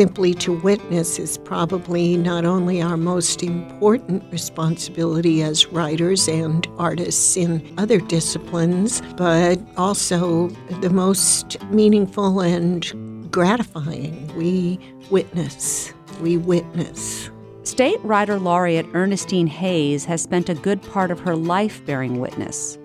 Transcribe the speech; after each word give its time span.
simply 0.00 0.32
to 0.32 0.50
witness 0.50 1.18
is 1.18 1.36
probably 1.36 2.16
not 2.16 2.46
only 2.46 2.80
our 2.80 2.96
most 2.96 3.42
important 3.42 4.24
responsibility 4.32 5.42
as 5.42 5.66
writers 5.66 6.26
and 6.26 6.66
artists 6.78 7.36
in 7.36 7.74
other 7.76 7.98
disciplines, 7.98 9.02
but 9.18 9.58
also 9.76 10.48
the 10.80 10.88
most 10.88 11.62
meaningful 11.64 12.40
and 12.40 13.30
gratifying. 13.30 14.34
We 14.38 14.80
witness. 15.10 15.92
We 16.22 16.38
witness. 16.38 17.28
State 17.64 18.00
Writer 18.02 18.38
Laureate 18.38 18.86
Ernestine 18.94 19.48
Hayes 19.48 20.06
has 20.06 20.22
spent 20.22 20.48
a 20.48 20.54
good 20.54 20.80
part 20.80 21.10
of 21.10 21.20
her 21.20 21.36
life 21.36 21.84
bearing 21.84 22.20
witness. 22.20 22.78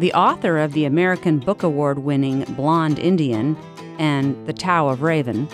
The 0.00 0.12
author 0.14 0.58
of 0.58 0.72
the 0.72 0.84
American 0.84 1.38
Book 1.38 1.62
Award 1.62 2.00
winning 2.00 2.42
Blonde 2.56 2.98
Indian 2.98 3.56
and 4.00 4.34
The 4.48 4.52
Tao 4.52 4.88
of 4.88 5.02
Raven, 5.02 5.48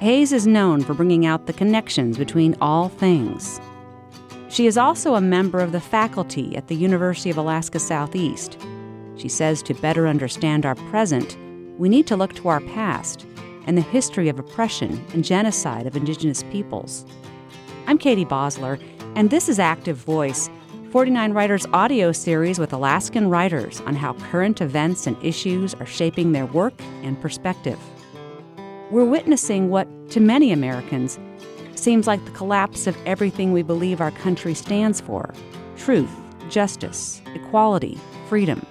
Hayes 0.00 0.30
is 0.30 0.46
known 0.46 0.82
for 0.82 0.92
bringing 0.92 1.24
out 1.24 1.46
the 1.46 1.54
connections 1.54 2.18
between 2.18 2.54
all 2.60 2.90
things. 2.90 3.58
She 4.50 4.66
is 4.66 4.76
also 4.76 5.14
a 5.14 5.22
member 5.22 5.58
of 5.58 5.72
the 5.72 5.80
faculty 5.80 6.54
at 6.54 6.68
the 6.68 6.76
University 6.76 7.30
of 7.30 7.38
Alaska 7.38 7.78
Southeast. 7.78 8.58
She 9.16 9.30
says 9.30 9.62
to 9.62 9.72
better 9.72 10.06
understand 10.06 10.66
our 10.66 10.74
present, 10.90 11.38
we 11.78 11.88
need 11.88 12.06
to 12.08 12.16
look 12.16 12.34
to 12.34 12.48
our 12.48 12.60
past 12.60 13.24
and 13.64 13.78
the 13.78 13.82
history 13.82 14.28
of 14.28 14.38
oppression 14.38 15.02
and 15.14 15.24
genocide 15.24 15.86
of 15.86 15.96
Indigenous 15.96 16.42
peoples. 16.52 17.06
I'm 17.86 17.96
Katie 17.96 18.26
Bosler, 18.26 18.78
and 19.14 19.30
this 19.30 19.48
is 19.48 19.58
Active 19.58 19.96
Voice, 19.96 20.50
49 20.90 21.32
Writers 21.32 21.64
audio 21.72 22.12
series 22.12 22.58
with 22.58 22.74
Alaskan 22.74 23.30
writers 23.30 23.80
on 23.86 23.94
how 23.94 24.12
current 24.30 24.60
events 24.60 25.06
and 25.06 25.16
issues 25.24 25.72
are 25.72 25.86
shaping 25.86 26.32
their 26.32 26.46
work 26.46 26.74
and 27.02 27.18
perspective. 27.18 27.78
We're 28.88 29.04
witnessing 29.04 29.68
what, 29.68 29.88
to 30.10 30.20
many 30.20 30.52
Americans, 30.52 31.18
seems 31.74 32.06
like 32.06 32.24
the 32.24 32.30
collapse 32.30 32.86
of 32.86 32.96
everything 33.04 33.52
we 33.52 33.62
believe 33.64 34.00
our 34.00 34.12
country 34.12 34.54
stands 34.54 35.00
for 35.00 35.34
truth, 35.76 36.10
justice, 36.48 37.20
equality, 37.34 37.98
freedom. 38.28 38.64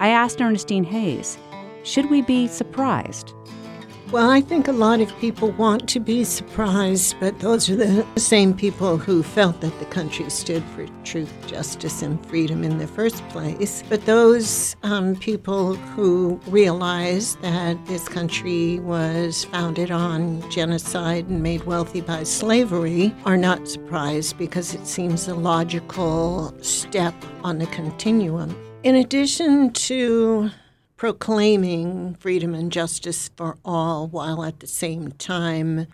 I 0.00 0.08
asked 0.08 0.40
Ernestine 0.40 0.84
Hayes, 0.84 1.36
should 1.82 2.08
we 2.10 2.22
be 2.22 2.46
surprised? 2.46 3.34
Well, 4.10 4.30
I 4.30 4.40
think 4.40 4.68
a 4.68 4.72
lot 4.72 5.02
of 5.02 5.14
people 5.18 5.50
want 5.50 5.86
to 5.90 6.00
be 6.00 6.24
surprised, 6.24 7.16
but 7.20 7.40
those 7.40 7.68
are 7.68 7.76
the 7.76 8.06
same 8.18 8.54
people 8.54 8.96
who 8.96 9.22
felt 9.22 9.60
that 9.60 9.78
the 9.80 9.84
country 9.84 10.30
stood 10.30 10.64
for 10.74 10.86
truth, 11.04 11.30
justice, 11.46 12.00
and 12.00 12.24
freedom 12.24 12.64
in 12.64 12.78
the 12.78 12.86
first 12.86 13.22
place. 13.28 13.84
But 13.90 14.06
those 14.06 14.76
um, 14.82 15.14
people 15.16 15.74
who 15.74 16.40
realize 16.46 17.36
that 17.42 17.84
this 17.84 18.08
country 18.08 18.78
was 18.78 19.44
founded 19.44 19.90
on 19.90 20.48
genocide 20.50 21.28
and 21.28 21.42
made 21.42 21.64
wealthy 21.64 22.00
by 22.00 22.22
slavery 22.22 23.14
are 23.26 23.36
not 23.36 23.68
surprised 23.68 24.38
because 24.38 24.72
it 24.72 24.86
seems 24.86 25.28
a 25.28 25.34
logical 25.34 26.54
step 26.62 27.14
on 27.44 27.58
the 27.58 27.66
continuum. 27.66 28.56
In 28.84 28.94
addition 28.94 29.70
to 29.72 30.50
proclaiming 30.98 32.12
freedom 32.16 32.54
and 32.54 32.72
justice 32.72 33.30
for 33.36 33.56
all 33.64 34.08
while 34.08 34.42
at 34.42 34.58
the 34.58 34.66
same 34.66 35.12
time 35.12 35.86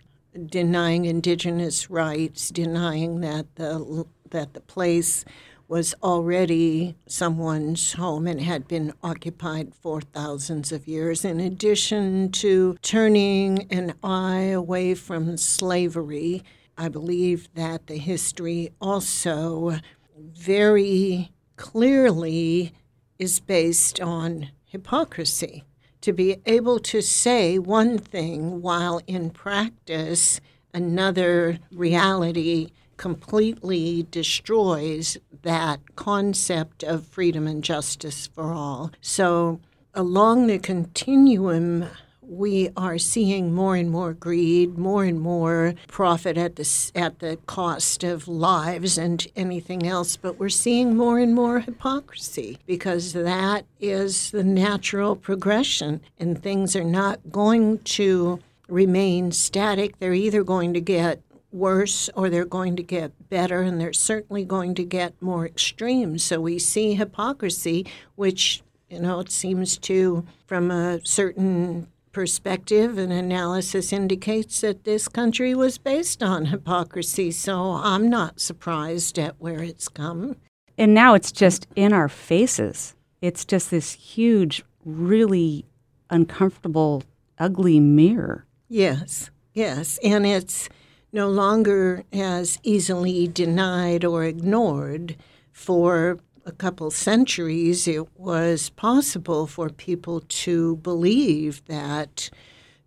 denying 0.47 1.05
indigenous 1.05 1.89
rights, 1.91 2.49
denying 2.49 3.21
that 3.21 3.45
the 3.55 4.05
that 4.31 4.53
the 4.53 4.61
place 4.61 5.23
was 5.67 5.93
already 6.03 6.95
someone's 7.07 7.93
home 7.93 8.27
and 8.27 8.41
had 8.41 8.67
been 8.67 8.91
occupied 9.03 9.73
for 9.75 10.01
thousands 10.01 10.71
of 10.71 10.87
years, 10.87 11.23
in 11.23 11.39
addition 11.39 12.31
to 12.31 12.75
turning 12.81 13.65
an 13.71 13.93
eye 14.03 14.49
away 14.49 14.93
from 14.95 15.37
slavery. 15.37 16.43
I 16.77 16.89
believe 16.89 17.47
that 17.53 17.87
the 17.87 17.97
history 17.97 18.71
also 18.81 19.79
very 20.17 21.31
clearly 21.55 22.73
is 23.17 23.39
based 23.39 24.01
on 24.01 24.49
hypocrisy 24.75 25.63
to 26.01 26.11
be 26.11 26.35
able 26.45 26.79
to 26.79 27.01
say 27.01 27.57
one 27.57 27.97
thing 27.97 28.61
while 28.61 28.99
in 29.07 29.29
practice 29.29 30.41
another 30.73 31.57
reality 31.71 32.67
completely 32.97 34.05
destroys 34.11 35.17
that 35.43 35.95
concept 35.95 36.83
of 36.83 37.05
freedom 37.05 37.47
and 37.47 37.63
justice 37.63 38.27
for 38.27 38.51
all. 38.51 38.91
So, 38.99 39.61
along 39.93 40.47
the 40.47 40.59
continuum 40.59 41.85
we 42.27 42.69
are 42.75 42.97
seeing 42.97 43.53
more 43.53 43.75
and 43.75 43.89
more 43.89 44.13
greed, 44.13 44.77
more 44.77 45.03
and 45.03 45.19
more 45.19 45.73
profit 45.87 46.37
at 46.37 46.55
the 46.55 46.91
at 46.95 47.19
the 47.19 47.37
cost 47.45 48.03
of 48.03 48.27
lives 48.27 48.97
and 48.97 49.27
anything 49.35 49.85
else, 49.85 50.17
but 50.17 50.39
we're 50.39 50.49
seeing 50.49 50.95
more 50.95 51.19
and 51.19 51.33
more 51.33 51.59
hypocrisy 51.59 52.57
because 52.65 53.13
that 53.13 53.65
is 53.79 54.31
the 54.31 54.43
natural 54.43 55.15
progression 55.15 56.01
and 56.19 56.41
things 56.41 56.75
are 56.75 56.83
not 56.83 57.19
going 57.31 57.79
to 57.79 58.39
remain 58.67 59.31
static. 59.31 59.99
They're 59.99 60.13
either 60.13 60.43
going 60.43 60.73
to 60.73 60.81
get 60.81 61.21
worse 61.51 62.09
or 62.15 62.29
they're 62.29 62.45
going 62.45 62.75
to 62.75 62.83
get 62.83 63.29
better 63.29 63.61
and 63.61 63.79
they're 63.79 63.93
certainly 63.93 64.43
going 64.43 64.75
to 64.75 64.83
get 64.83 65.13
more 65.21 65.45
extreme. 65.45 66.17
So 66.17 66.41
we 66.41 66.59
see 66.59 66.95
hypocrisy 66.95 67.85
which 68.15 68.61
you 68.89 68.99
know, 68.99 69.19
it 69.19 69.31
seems 69.31 69.77
to, 69.79 70.25
from 70.45 70.71
a 70.71 71.01
certain 71.03 71.87
perspective 72.15 72.97
and 72.97 73.11
analysis 73.11 73.91
indicates 73.91 74.61
that 74.61 74.85
this 74.85 75.09
country 75.09 75.53
was 75.53 75.77
based 75.77 76.23
on 76.23 76.45
hypocrisy. 76.45 77.29
So 77.29 77.71
I'm 77.71 78.09
not 78.09 78.39
surprised 78.39 79.19
at 79.19 79.35
where 79.37 79.61
it's 79.61 79.89
come. 79.89 80.37
And 80.77 80.93
now 80.93 81.13
it's 81.13 81.33
just 81.33 81.67
in 81.75 81.91
our 81.91 82.07
faces. 82.07 82.95
It's 83.19 83.43
just 83.43 83.69
this 83.69 83.91
huge, 83.91 84.63
really 84.85 85.65
uncomfortable, 86.09 87.03
ugly 87.37 87.81
mirror. 87.81 88.45
Yes, 88.69 89.29
yes. 89.53 89.99
And 90.01 90.25
it's 90.25 90.69
no 91.11 91.27
longer 91.27 92.05
as 92.13 92.59
easily 92.63 93.27
denied 93.27 94.05
or 94.05 94.23
ignored 94.23 95.17
for 95.51 96.19
a 96.45 96.51
couple 96.51 96.91
centuries, 96.91 97.87
it 97.87 98.07
was 98.17 98.69
possible 98.69 99.47
for 99.47 99.69
people 99.69 100.21
to 100.27 100.77
believe 100.77 101.65
that 101.65 102.29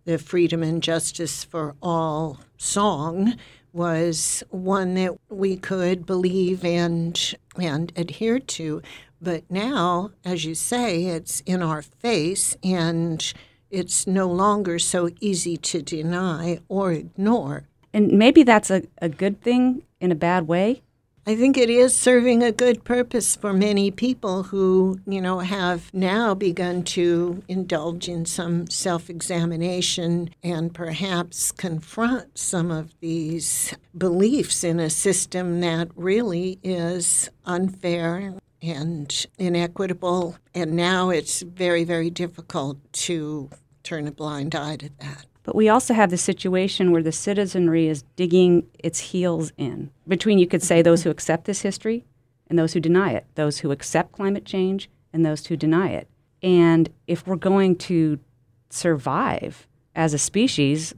the 0.05 0.17
freedom 0.17 0.63
and 0.63 0.81
justice 0.81 1.43
for 1.43 1.75
all 1.81 2.39
song 2.57 3.35
was 3.73 4.43
one 4.49 4.95
that 4.95 5.15
we 5.29 5.55
could 5.55 6.05
believe 6.05 6.65
and 6.65 7.35
and 7.59 7.91
adhere 7.95 8.39
to. 8.39 8.81
But 9.21 9.43
now, 9.51 10.11
as 10.23 10.45
you 10.45 10.55
say, 10.55 11.05
it's 11.05 11.41
in 11.41 11.61
our 11.61 11.81
face 11.81 12.55
and 12.63 13.31
it's 13.69 14.07
no 14.07 14.27
longer 14.27 14.79
so 14.79 15.09
easy 15.19 15.57
to 15.57 15.81
deny 15.81 16.59
or 16.69 16.93
ignore. 16.93 17.67
And 17.93 18.13
maybe 18.13 18.43
that's 18.43 18.71
a, 18.71 18.83
a 19.01 19.09
good 19.09 19.41
thing 19.41 19.83
in 19.99 20.11
a 20.11 20.15
bad 20.15 20.47
way 20.47 20.81
I 21.29 21.35
think 21.35 21.59
it 21.59 21.69
is 21.69 21.95
serving 21.95 22.41
a 22.41 22.51
good 22.51 22.83
purpose 22.83 23.35
for 23.35 23.53
many 23.53 23.91
people 23.91 24.41
who, 24.41 24.99
you 25.05 25.21
know, 25.21 25.37
have 25.37 25.93
now 25.93 26.33
begun 26.33 26.81
to 26.85 27.43
indulge 27.47 28.09
in 28.09 28.25
some 28.25 28.67
self 28.67 29.11
examination 29.11 30.31
and 30.41 30.73
perhaps 30.73 31.51
confront 31.51 32.35
some 32.35 32.71
of 32.71 32.99
these 32.99 33.75
beliefs 33.95 34.63
in 34.63 34.79
a 34.79 34.89
system 34.89 35.59
that 35.59 35.89
really 35.95 36.57
is 36.63 37.29
unfair 37.45 38.33
and 38.63 39.27
inequitable. 39.37 40.35
And 40.55 40.71
now 40.71 41.11
it's 41.11 41.43
very, 41.43 41.83
very 41.83 42.09
difficult 42.09 42.79
to 43.05 43.51
turn 43.83 44.07
a 44.07 44.11
blind 44.11 44.55
eye 44.55 44.77
to 44.77 44.89
that. 44.99 45.28
But 45.43 45.55
we 45.55 45.69
also 45.69 45.93
have 45.93 46.09
the 46.09 46.17
situation 46.17 46.91
where 46.91 47.01
the 47.01 47.11
citizenry 47.11 47.87
is 47.87 48.03
digging 48.15 48.67
its 48.77 48.99
heels 48.99 49.51
in 49.57 49.91
between, 50.07 50.37
you 50.37 50.47
could 50.47 50.63
say, 50.63 50.81
those 50.81 51.03
who 51.03 51.09
accept 51.09 51.45
this 51.45 51.61
history 51.61 52.05
and 52.49 52.59
those 52.59 52.73
who 52.73 52.79
deny 52.79 53.11
it, 53.11 53.25
those 53.35 53.59
who 53.59 53.71
accept 53.71 54.11
climate 54.11 54.45
change 54.45 54.89
and 55.13 55.25
those 55.25 55.47
who 55.47 55.55
deny 55.55 55.89
it. 55.89 56.07
And 56.41 56.89
if 57.07 57.25
we're 57.25 57.35
going 57.35 57.75
to 57.77 58.19
survive 58.69 59.67
as 59.95 60.13
a 60.13 60.17
species, 60.17 60.93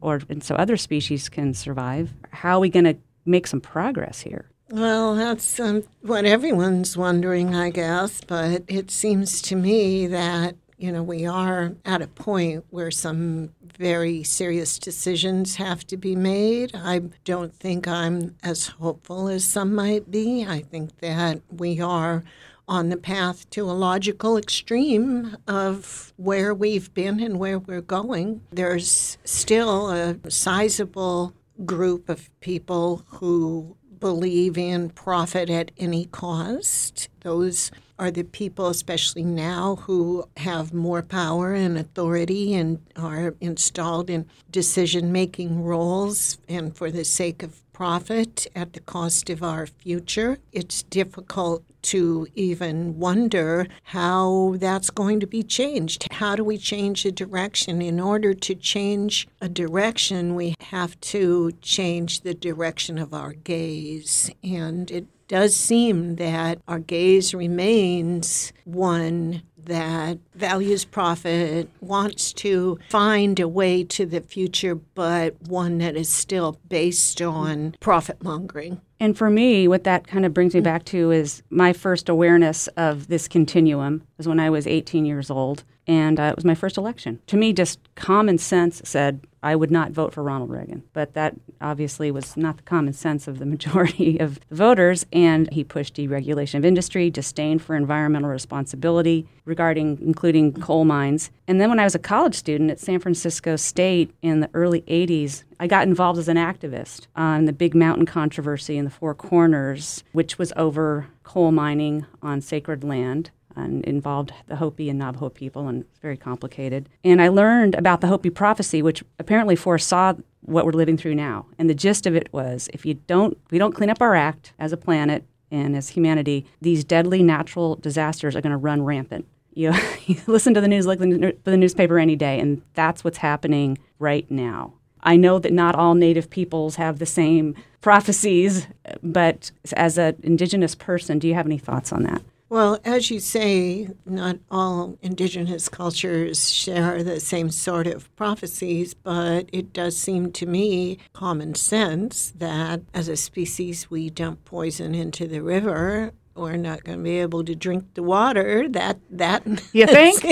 or 0.00 0.20
and 0.28 0.42
so 0.42 0.54
other 0.54 0.76
species 0.76 1.28
can 1.28 1.54
survive, 1.54 2.12
how 2.30 2.56
are 2.56 2.60
we 2.60 2.68
going 2.68 2.84
to 2.84 2.96
make 3.24 3.46
some 3.46 3.60
progress 3.60 4.20
here? 4.20 4.50
Well, 4.70 5.14
that's 5.14 5.60
um, 5.60 5.84
what 6.02 6.24
everyone's 6.24 6.96
wondering, 6.96 7.54
I 7.54 7.70
guess. 7.70 8.20
But 8.22 8.62
it 8.66 8.90
seems 8.90 9.42
to 9.42 9.56
me 9.56 10.06
that 10.06 10.56
you 10.76 10.90
know, 10.90 11.02
we 11.02 11.26
are 11.26 11.74
at 11.84 12.02
a 12.02 12.06
point 12.06 12.64
where 12.70 12.90
some 12.90 13.50
very 13.76 14.22
serious 14.22 14.78
decisions 14.78 15.56
have 15.56 15.86
to 15.86 15.96
be 15.96 16.16
made. 16.16 16.74
I 16.74 17.02
don't 17.24 17.54
think 17.54 17.86
I'm 17.86 18.36
as 18.42 18.68
hopeful 18.68 19.28
as 19.28 19.44
some 19.44 19.74
might 19.74 20.10
be. 20.10 20.44
I 20.44 20.60
think 20.60 20.98
that 21.00 21.40
we 21.50 21.80
are 21.80 22.24
on 22.66 22.88
the 22.88 22.96
path 22.96 23.48
to 23.50 23.70
a 23.70 23.72
logical 23.72 24.36
extreme 24.36 25.36
of 25.46 26.12
where 26.16 26.54
we've 26.54 26.92
been 26.94 27.20
and 27.20 27.38
where 27.38 27.58
we're 27.58 27.80
going. 27.80 28.40
There's 28.50 29.18
still 29.24 29.90
a 29.90 30.16
sizable 30.30 31.34
group 31.64 32.08
of 32.08 32.30
people 32.40 33.04
who 33.06 33.76
believe 34.04 34.58
in 34.58 34.90
profit 34.90 35.48
at 35.48 35.70
any 35.78 36.04
cost. 36.04 37.08
Those 37.20 37.70
are 37.98 38.10
the 38.10 38.22
people, 38.22 38.66
especially 38.66 39.24
now, 39.24 39.76
who 39.76 40.28
have 40.36 40.74
more 40.74 41.00
power 41.00 41.54
and 41.54 41.78
authority 41.78 42.52
and 42.52 42.80
are 42.96 43.34
installed 43.40 44.10
in 44.10 44.26
decision 44.50 45.10
making 45.10 45.64
roles 45.64 46.36
and 46.50 46.76
for 46.76 46.90
the 46.90 47.02
sake 47.02 47.42
of 47.42 47.63
profit 47.74 48.46
at 48.54 48.72
the 48.72 48.80
cost 48.80 49.28
of 49.28 49.42
our 49.42 49.66
future. 49.66 50.38
It's 50.52 50.82
difficult 50.84 51.62
to 51.82 52.26
even 52.34 52.98
wonder 52.98 53.66
how 53.82 54.54
that's 54.56 54.88
going 54.88 55.20
to 55.20 55.26
be 55.26 55.42
changed. 55.42 56.10
How 56.10 56.34
do 56.34 56.42
we 56.42 56.56
change 56.56 57.04
a 57.04 57.12
direction? 57.12 57.82
In 57.82 58.00
order 58.00 58.32
to 58.32 58.54
change 58.54 59.28
a 59.42 59.50
direction, 59.50 60.34
we 60.34 60.54
have 60.60 60.98
to 61.00 61.52
change 61.60 62.22
the 62.22 62.32
direction 62.32 62.96
of 62.96 63.12
our 63.12 63.34
gaze. 63.34 64.30
And 64.42 64.90
it 64.90 65.06
does 65.28 65.56
seem 65.56 66.16
that 66.16 66.60
our 66.68 66.78
gaze 66.78 67.34
remains 67.34 68.52
one 68.64 69.42
that 69.66 70.18
values 70.34 70.84
profit, 70.84 71.68
wants 71.80 72.32
to 72.32 72.78
find 72.88 73.40
a 73.40 73.48
way 73.48 73.84
to 73.84 74.06
the 74.06 74.20
future, 74.20 74.74
but 74.74 75.40
one 75.42 75.78
that 75.78 75.96
is 75.96 76.08
still 76.08 76.58
based 76.68 77.20
on 77.22 77.74
profit 77.80 78.22
mongering. 78.22 78.80
And 79.00 79.16
for 79.16 79.28
me, 79.28 79.68
what 79.68 79.84
that 79.84 80.06
kind 80.06 80.24
of 80.24 80.32
brings 80.32 80.54
me 80.54 80.60
back 80.60 80.84
to 80.86 81.10
is 81.10 81.42
my 81.50 81.72
first 81.72 82.08
awareness 82.08 82.68
of 82.76 83.08
this 83.08 83.28
continuum 83.28 84.06
was 84.16 84.28
when 84.28 84.40
I 84.40 84.50
was 84.50 84.66
18 84.66 85.04
years 85.04 85.30
old, 85.30 85.64
and 85.86 86.18
uh, 86.18 86.24
it 86.24 86.36
was 86.36 86.44
my 86.44 86.54
first 86.54 86.76
election. 86.76 87.20
To 87.26 87.36
me, 87.36 87.52
just 87.52 87.80
common 87.96 88.38
sense 88.38 88.80
said 88.84 89.20
I 89.44 89.54
would 89.54 89.70
not 89.70 89.92
vote 89.92 90.14
for 90.14 90.22
Ronald 90.22 90.50
Reagan. 90.50 90.82
But 90.94 91.12
that 91.12 91.34
obviously 91.60 92.10
was 92.10 92.34
not 92.34 92.56
the 92.56 92.62
common 92.62 92.94
sense 92.94 93.28
of 93.28 93.38
the 93.38 93.46
majority 93.54 94.18
of 94.18 94.40
voters. 94.50 95.04
And 95.12 95.52
he 95.52 95.62
pushed 95.62 95.94
deregulation 95.94 96.54
of 96.54 96.64
industry, 96.64 97.10
disdain 97.10 97.58
for 97.58 97.76
environmental 97.76 98.30
responsibility 98.30 99.28
regarding 99.44 99.98
including 100.00 100.54
coal 100.54 100.86
mines. 100.86 101.30
And 101.46 101.60
then 101.60 101.68
when 101.68 101.78
I 101.78 101.84
was 101.84 101.94
a 101.94 101.98
college 101.98 102.34
student 102.34 102.70
at 102.70 102.80
San 102.80 102.98
Francisco 102.98 103.56
State 103.56 104.14
in 104.22 104.40
the 104.40 104.48
early 104.54 104.80
80s, 104.82 105.44
I 105.60 105.66
got 105.66 105.86
involved 105.86 106.18
as 106.18 106.28
an 106.28 106.38
activist 106.38 107.06
on 107.14 107.44
the 107.44 107.52
Big 107.52 107.74
Mountain 107.74 108.06
controversy 108.06 108.78
in 108.78 108.86
the 108.86 108.90
Four 108.90 109.14
Corners, 109.14 110.02
which 110.12 110.38
was 110.38 110.52
over 110.56 111.08
coal 111.22 111.52
mining 111.52 112.06
on 112.22 112.40
sacred 112.40 112.82
land 112.82 113.30
and 113.56 113.84
involved 113.84 114.32
the 114.46 114.56
Hopi 114.56 114.88
and 114.88 114.98
Navajo 114.98 115.28
people, 115.28 115.68
and 115.68 115.82
it's 115.82 115.98
very 116.00 116.16
complicated. 116.16 116.88
And 117.02 117.20
I 117.20 117.28
learned 117.28 117.74
about 117.74 118.00
the 118.00 118.06
Hopi 118.06 118.30
prophecy, 118.30 118.82
which 118.82 119.02
apparently 119.18 119.56
foresaw 119.56 120.14
what 120.42 120.64
we're 120.64 120.72
living 120.72 120.96
through 120.96 121.14
now. 121.14 121.46
And 121.58 121.70
the 121.70 121.74
gist 121.74 122.06
of 122.06 122.14
it 122.14 122.28
was, 122.32 122.68
if 122.72 122.84
you 122.84 122.94
don't, 122.94 123.38
we 123.50 123.58
don't 123.58 123.74
clean 123.74 123.90
up 123.90 124.02
our 124.02 124.14
act 124.14 124.52
as 124.58 124.72
a 124.72 124.76
planet 124.76 125.24
and 125.50 125.76
as 125.76 125.90
humanity, 125.90 126.46
these 126.60 126.84
deadly 126.84 127.22
natural 127.22 127.76
disasters 127.76 128.34
are 128.34 128.40
going 128.40 128.50
to 128.50 128.56
run 128.56 128.82
rampant. 128.82 129.26
You, 129.52 129.72
you 130.06 130.16
listen 130.26 130.54
to 130.54 130.60
the 130.60 130.68
news, 130.68 130.86
look 130.86 131.00
at 131.00 131.44
the 131.44 131.56
newspaper 131.56 131.98
any 131.98 132.16
day, 132.16 132.40
and 132.40 132.62
that's 132.74 133.04
what's 133.04 133.18
happening 133.18 133.78
right 133.98 134.28
now. 134.30 134.74
I 135.02 135.16
know 135.16 135.38
that 135.38 135.52
not 135.52 135.74
all 135.74 135.94
Native 135.94 136.30
peoples 136.30 136.76
have 136.76 136.98
the 136.98 137.06
same 137.06 137.54
prophecies, 137.82 138.66
but 139.02 139.50
as 139.74 139.98
an 139.98 140.16
Indigenous 140.22 140.74
person, 140.74 141.18
do 141.18 141.28
you 141.28 141.34
have 141.34 141.46
any 141.46 141.58
thoughts 141.58 141.92
on 141.92 142.02
that? 142.04 142.22
Well, 142.50 142.78
as 142.84 143.10
you 143.10 143.20
say, 143.20 143.88
not 144.04 144.36
all 144.50 144.98
indigenous 145.02 145.68
cultures 145.68 146.50
share 146.52 147.02
the 147.02 147.18
same 147.18 147.50
sort 147.50 147.86
of 147.86 148.14
prophecies, 148.16 148.92
but 148.94 149.48
it 149.52 149.72
does 149.72 149.96
seem 149.96 150.30
to 150.32 150.46
me 150.46 150.98
common 151.14 151.54
sense 151.54 152.32
that 152.36 152.82
as 152.92 153.08
a 153.08 153.16
species 153.16 153.90
we 153.90 154.10
dump 154.10 154.44
poison 154.44 154.94
into 154.94 155.26
the 155.26 155.40
river. 155.42 156.12
We're 156.36 156.56
not 156.56 156.84
going 156.84 156.98
to 156.98 157.04
be 157.04 157.18
able 157.18 157.44
to 157.44 157.54
drink 157.54 157.94
the 157.94 158.02
water 158.02 158.68
that 158.68 158.98
that 159.10 159.46
you 159.72 159.86
think? 159.86 160.24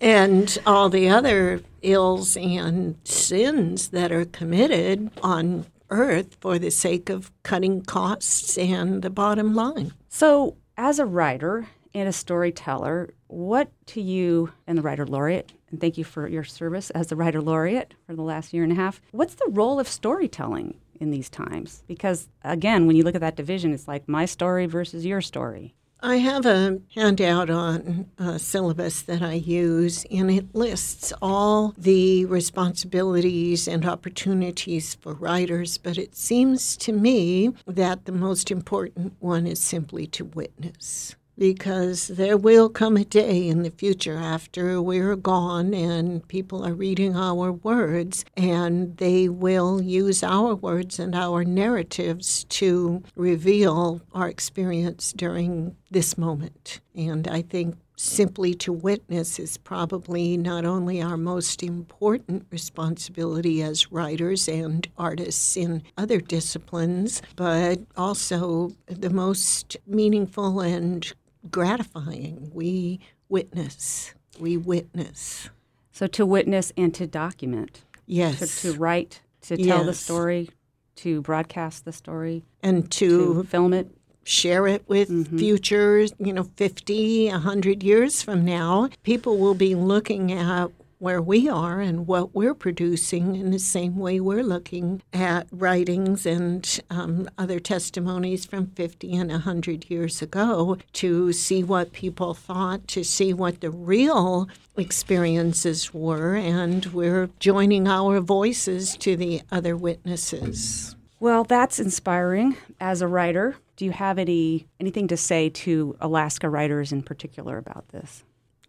And 0.00 0.58
all 0.66 0.88
the 0.88 1.08
other 1.08 1.62
ills 1.82 2.36
and 2.36 2.96
sins 3.04 3.88
that 3.88 4.12
are 4.12 4.26
committed 4.26 5.10
on 5.22 5.66
earth 5.90 6.36
for 6.40 6.58
the 6.58 6.70
sake 6.70 7.08
of 7.08 7.32
cutting 7.42 7.82
costs 7.82 8.58
and 8.58 9.02
the 9.02 9.10
bottom 9.10 9.54
line 9.54 9.92
so, 10.08 10.56
as 10.76 10.98
a 10.98 11.04
writer 11.04 11.68
and 11.94 12.08
a 12.08 12.12
storyteller, 12.12 13.10
what 13.26 13.70
to 13.86 14.00
you 14.00 14.52
and 14.66 14.78
the 14.78 14.82
writer 14.82 15.06
laureate, 15.06 15.52
and 15.70 15.80
thank 15.80 15.98
you 15.98 16.04
for 16.04 16.28
your 16.28 16.44
service 16.44 16.90
as 16.90 17.08
the 17.08 17.16
writer 17.16 17.40
laureate 17.40 17.94
for 18.06 18.14
the 18.14 18.22
last 18.22 18.52
year 18.52 18.62
and 18.62 18.72
a 18.72 18.76
half, 18.76 19.00
what's 19.10 19.34
the 19.34 19.50
role 19.50 19.78
of 19.78 19.88
storytelling 19.88 20.78
in 21.00 21.10
these 21.10 21.28
times? 21.28 21.82
Because, 21.86 22.28
again, 22.42 22.86
when 22.86 22.96
you 22.96 23.02
look 23.02 23.14
at 23.14 23.20
that 23.20 23.36
division, 23.36 23.72
it's 23.72 23.88
like 23.88 24.08
my 24.08 24.24
story 24.24 24.66
versus 24.66 25.04
your 25.04 25.20
story. 25.20 25.74
I 26.00 26.18
have 26.18 26.46
a 26.46 26.78
handout 26.94 27.50
on 27.50 28.06
a 28.18 28.38
syllabus 28.38 29.02
that 29.02 29.20
I 29.20 29.32
use, 29.32 30.06
and 30.12 30.30
it 30.30 30.54
lists 30.54 31.12
all 31.20 31.74
the 31.76 32.24
responsibilities 32.26 33.66
and 33.66 33.84
opportunities 33.84 34.94
for 34.94 35.14
writers. 35.14 35.76
But 35.76 35.98
it 35.98 36.14
seems 36.14 36.76
to 36.78 36.92
me 36.92 37.52
that 37.66 38.04
the 38.04 38.12
most 38.12 38.52
important 38.52 39.14
one 39.18 39.44
is 39.44 39.58
simply 39.58 40.06
to 40.08 40.24
witness 40.24 41.16
because 41.38 42.08
there 42.08 42.36
will 42.36 42.68
come 42.68 42.96
a 42.96 43.04
day 43.04 43.46
in 43.46 43.62
the 43.62 43.70
future 43.70 44.16
after 44.16 44.82
we're 44.82 45.14
gone 45.14 45.72
and 45.72 46.26
people 46.26 46.66
are 46.66 46.74
reading 46.74 47.16
our 47.16 47.52
words, 47.52 48.24
and 48.36 48.96
they 48.96 49.28
will 49.28 49.80
use 49.80 50.22
our 50.22 50.54
words 50.54 50.98
and 50.98 51.14
our 51.14 51.44
narratives 51.44 52.44
to 52.44 53.02
reveal 53.14 54.00
our 54.12 54.28
experience 54.28 55.12
during 55.12 55.76
this 55.90 56.18
moment. 56.18 56.80
And 56.94 57.26
I 57.28 57.42
think 57.42 57.76
simply 57.96 58.54
to 58.54 58.72
witness 58.72 59.38
is 59.38 59.56
probably 59.56 60.36
not 60.36 60.64
only 60.64 61.02
our 61.02 61.16
most 61.16 61.62
important 61.62 62.46
responsibility 62.50 63.62
as 63.62 63.90
writers 63.90 64.48
and 64.48 64.86
artists 64.96 65.56
in 65.56 65.82
other 65.96 66.20
disciplines, 66.20 67.22
but 67.34 67.80
also 67.96 68.70
the 68.86 69.10
most 69.10 69.76
meaningful 69.86 70.60
and 70.60 71.12
gratifying. 71.50 72.50
We 72.54 73.00
witness. 73.28 74.14
We 74.38 74.56
witness. 74.56 75.50
So 75.90 76.06
to 76.06 76.24
witness 76.24 76.72
and 76.76 76.94
to 76.94 77.06
document. 77.06 77.82
Yes. 78.06 78.62
To, 78.62 78.72
to 78.72 78.78
write, 78.78 79.20
to 79.42 79.56
tell 79.56 79.84
the 79.84 79.94
story, 79.94 80.50
to 80.96 81.20
broadcast 81.22 81.84
the 81.84 81.92
story, 81.92 82.44
and 82.62 82.90
to, 82.92 83.34
to 83.34 83.44
film 83.44 83.72
it. 83.72 83.90
Share 84.28 84.66
it 84.66 84.86
with 84.86 85.08
mm-hmm. 85.08 85.38
future, 85.38 86.04
you 86.18 86.34
know, 86.34 86.42
50, 86.56 87.30
100 87.30 87.82
years 87.82 88.20
from 88.22 88.44
now. 88.44 88.90
People 89.02 89.38
will 89.38 89.54
be 89.54 89.74
looking 89.74 90.30
at 90.30 90.70
where 90.98 91.22
we 91.22 91.48
are 91.48 91.80
and 91.80 92.06
what 92.06 92.34
we're 92.34 92.52
producing 92.52 93.36
in 93.36 93.52
the 93.52 93.58
same 93.58 93.96
way 93.96 94.20
we're 94.20 94.42
looking 94.42 95.00
at 95.14 95.46
writings 95.50 96.26
and 96.26 96.78
um, 96.90 97.26
other 97.38 97.58
testimonies 97.58 98.44
from 98.44 98.66
50 98.66 99.16
and 99.16 99.30
100 99.30 99.88
years 99.88 100.20
ago 100.20 100.76
to 100.92 101.32
see 101.32 101.64
what 101.64 101.94
people 101.94 102.34
thought, 102.34 102.86
to 102.86 103.04
see 103.04 103.32
what 103.32 103.62
the 103.62 103.70
real 103.70 104.46
experiences 104.76 105.94
were, 105.94 106.34
and 106.34 106.84
we're 106.86 107.30
joining 107.38 107.88
our 107.88 108.20
voices 108.20 108.94
to 108.98 109.16
the 109.16 109.40
other 109.50 109.74
witnesses. 109.74 110.96
Well, 111.18 111.44
that's 111.44 111.80
inspiring 111.80 112.58
as 112.78 113.00
a 113.00 113.08
writer. 113.08 113.56
Do 113.78 113.84
you 113.84 113.92
have 113.92 114.18
any 114.18 114.66
anything 114.80 115.06
to 115.06 115.16
say 115.16 115.50
to 115.50 115.96
Alaska 116.00 116.50
writers 116.50 116.90
in 116.90 117.00
particular 117.00 117.58
about 117.58 117.88
this? 117.90 118.24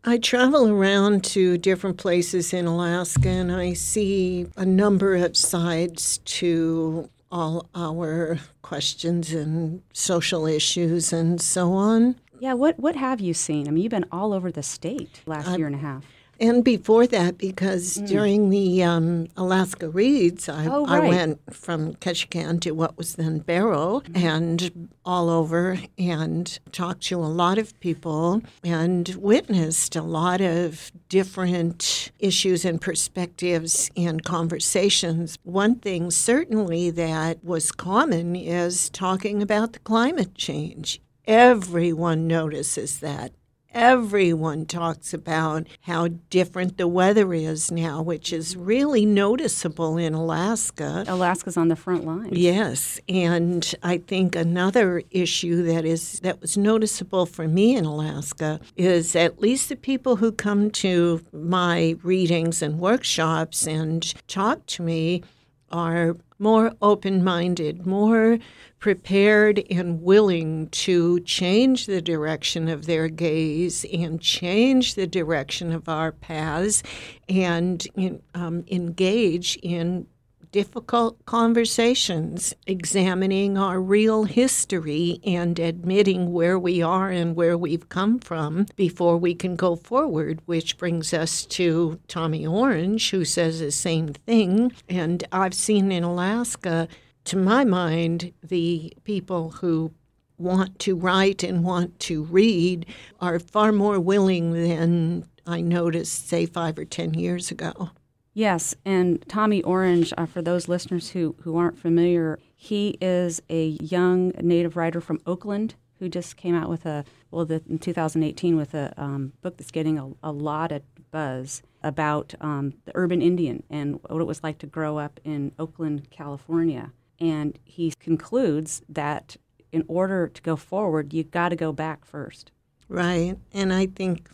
I 0.05 0.19
travel 0.19 0.69
around 0.69 1.23
to 1.35 1.57
different 1.57 1.97
places 1.97 2.53
in 2.53 2.67
Alaska 2.67 3.27
and 3.27 3.51
I 3.51 3.73
see 3.73 4.45
a 4.55 4.65
number 4.65 5.15
of 5.15 5.35
sides 5.35 6.19
to 6.19 7.09
all 7.31 7.65
our 7.73 8.37
questions 8.61 9.33
and 9.33 9.81
social 9.93 10.45
issues 10.45 11.11
and 11.11 11.41
so 11.41 11.73
on. 11.73 12.15
Yeah, 12.39 12.53
what 12.53 12.77
what 12.79 12.95
have 12.95 13.19
you 13.19 13.33
seen? 13.33 13.67
I 13.67 13.71
mean, 13.71 13.81
you've 13.81 13.89
been 13.89 14.05
all 14.11 14.31
over 14.31 14.51
the 14.51 14.61
state 14.61 15.21
last 15.25 15.57
year 15.57 15.65
and 15.65 15.75
a 15.75 15.79
half. 15.79 16.05
And 16.39 16.63
before 16.63 17.05
that, 17.08 17.38
because 17.38 17.98
mm. 17.98 18.08
during 18.08 18.50
the 18.50 18.84
um, 18.84 19.27
Alaska 19.36 19.89
Reads, 19.89 20.48
I, 20.48 20.67
oh, 20.67 20.86
right. 20.86 21.03
I, 21.03 21.08
went 21.08 21.53
from 21.53 21.96
Ketchikan 21.96 22.62
to 22.62 22.72
what 22.72 22.98
was 22.98 23.15
then 23.15 23.39
Barrow 23.39 24.01
mm. 24.01 24.17
and 24.17 24.89
all 25.03 25.29
over 25.29 25.79
and 25.98 26.60
talked 26.72 27.01
to 27.03 27.19
a 27.19 27.25
lot 27.25 27.58
of 27.58 27.77
people 27.81 28.41
and 28.63 29.10
witnessed 29.15 29.96
a 29.96 30.01
lot 30.01 30.39
of 30.39 30.91
different 31.10 32.12
issues 32.19 32.63
and 32.63 32.79
perspectives 32.79 33.91
and 33.98 34.24
conversations. 34.24 35.38
One 35.43 35.75
thing 35.75 36.10
certainly 36.10 36.89
that 36.91 37.43
was 37.43 37.72
common 37.72 38.36
is 38.36 38.89
talking 38.91 39.41
about 39.41 39.74
the 39.74 39.79
climate 39.79 40.36
change 40.36 41.01
everyone 41.29 42.25
notices 42.27 43.01
that 43.01 43.31
everyone 43.73 44.65
talks 44.65 45.13
about 45.13 45.67
how 45.81 46.07
different 46.29 46.77
the 46.77 46.88
weather 46.88 47.33
is 47.33 47.71
now, 47.71 48.01
which 48.01 48.33
is 48.33 48.55
really 48.55 49.05
noticeable 49.05 49.97
in 49.97 50.13
Alaska. 50.13 51.03
Alaska's 51.07 51.57
on 51.57 51.67
the 51.67 51.75
front 51.75 52.05
line. 52.05 52.29
Yes, 52.31 52.99
and 53.07 53.73
I 53.83 53.97
think 53.97 54.35
another 54.35 55.03
issue 55.11 55.63
that 55.63 55.85
is 55.85 56.19
that 56.21 56.41
was 56.41 56.57
noticeable 56.57 57.25
for 57.25 57.47
me 57.47 57.75
in 57.75 57.85
Alaska 57.85 58.59
is 58.75 59.15
at 59.15 59.39
least 59.39 59.69
the 59.69 59.75
people 59.75 60.17
who 60.17 60.31
come 60.31 60.71
to 60.71 61.21
my 61.31 61.95
readings 62.03 62.61
and 62.61 62.79
workshops 62.79 63.67
and 63.67 64.13
talk 64.27 64.65
to 64.67 64.83
me 64.83 65.23
are 65.71 66.15
more 66.39 66.71
open 66.81 67.23
minded, 67.23 67.85
more 67.85 68.39
prepared 68.79 69.63
and 69.69 70.01
willing 70.01 70.69
to 70.69 71.19
change 71.21 71.85
the 71.85 72.01
direction 72.01 72.69
of 72.69 72.85
their 72.85 73.09
gaze 73.09 73.85
and 73.91 74.21
change 74.21 74.95
the 74.95 75.07
direction 75.07 75.73
of 75.73 75.89
our 75.89 76.11
paths 76.13 76.81
and 77.27 77.88
um, 78.33 78.63
engage 78.69 79.57
in 79.61 80.07
difficult 80.51 81.25
conversations, 81.25 82.53
examining 82.65 83.57
our 83.57 83.79
real 83.79 84.23
history 84.23 85.19
and 85.23 85.59
admitting 85.59 86.31
where 86.31 86.57
we 86.57 86.81
are 86.81 87.09
and 87.09 87.35
where 87.35 87.57
we've 87.57 87.89
come 87.89 88.19
from 88.19 88.65
before 88.75 89.17
we 89.17 89.35
can 89.35 89.55
go 89.55 89.75
forward, 89.75 90.41
which 90.45 90.77
brings 90.77 91.13
us 91.13 91.45
to 91.45 91.99
Tommy 92.07 92.45
Orange, 92.45 93.11
who 93.11 93.23
says 93.25 93.59
the 93.59 93.71
same 93.71 94.13
thing. 94.13 94.71
And 94.87 95.23
I've 95.31 95.53
seen 95.53 95.91
in 95.91 96.03
Alaska 96.03 96.87
to 97.25 97.37
my 97.37 97.63
mind, 97.63 98.33
the 98.41 98.93
people 99.03 99.51
who 99.51 99.91
want 100.37 100.79
to 100.79 100.95
write 100.95 101.43
and 101.43 101.63
want 101.63 101.99
to 101.99 102.23
read 102.23 102.85
are 103.19 103.39
far 103.39 103.71
more 103.71 103.99
willing 103.99 104.53
than 104.53 105.25
I 105.45 105.61
noticed, 105.61 106.27
say, 106.27 106.45
five 106.45 106.79
or 106.79 106.85
ten 106.85 107.13
years 107.13 107.51
ago. 107.51 107.91
Yes, 108.39 108.74
and 108.86 109.22
Tommy 109.27 109.62
Orange, 109.63 110.13
uh, 110.17 110.25
for 110.25 110.41
those 110.41 110.69
listeners 110.69 111.10
who, 111.10 111.36
who 111.41 111.58
aren't 111.58 111.77
familiar, 111.77 112.39
he 112.55 112.96
is 113.01 113.41
a 113.50 113.72
young 113.81 114.29
native 114.39 114.77
writer 114.77 115.01
from 115.01 115.19
Oakland 115.25 115.75
who 116.00 116.08
just 116.08 116.38
came 116.38 116.55
out 116.55 116.69
with 116.69 116.86
a, 116.86 117.03
well, 117.31 117.43
the, 117.43 117.62
in 117.67 117.79
2018 117.79 118.55
with 118.55 118.74
a 118.74 118.93
um, 118.96 119.34
book 119.41 119.58
that's 119.58 119.72
getting 119.72 120.00
a, 120.00 120.12
a 120.24 120.31
lot 120.31 120.72
of 120.72 120.84
buzz 121.12 121.63
about 121.84 122.34
um, 122.39 122.75
the 122.86 122.93
urban 122.96 123.22
Indian 123.22 123.62
and 123.69 124.00
what 124.08 124.22
it 124.22 124.24
was 124.24 124.41
like 124.41 124.58
to 124.60 124.67
grow 124.67 124.98
up 124.98 125.19
in 125.25 125.51
Oakland, 125.60 126.10
California. 126.10 126.93
And 127.19 127.60
he 127.65 127.91
concludes 128.00 128.81
that 128.88 129.36
in 129.74 129.84
order 129.89 130.29
to 130.29 130.41
go 130.41 130.55
forward, 130.55 131.13
you've 131.13 131.31
got 131.31 131.50
to 131.50 131.58
go 131.58 131.74
back 131.74 132.05
first. 132.05 132.53
Right. 132.88 133.36
And 133.51 133.74
I 133.74 133.88
think 133.88 134.29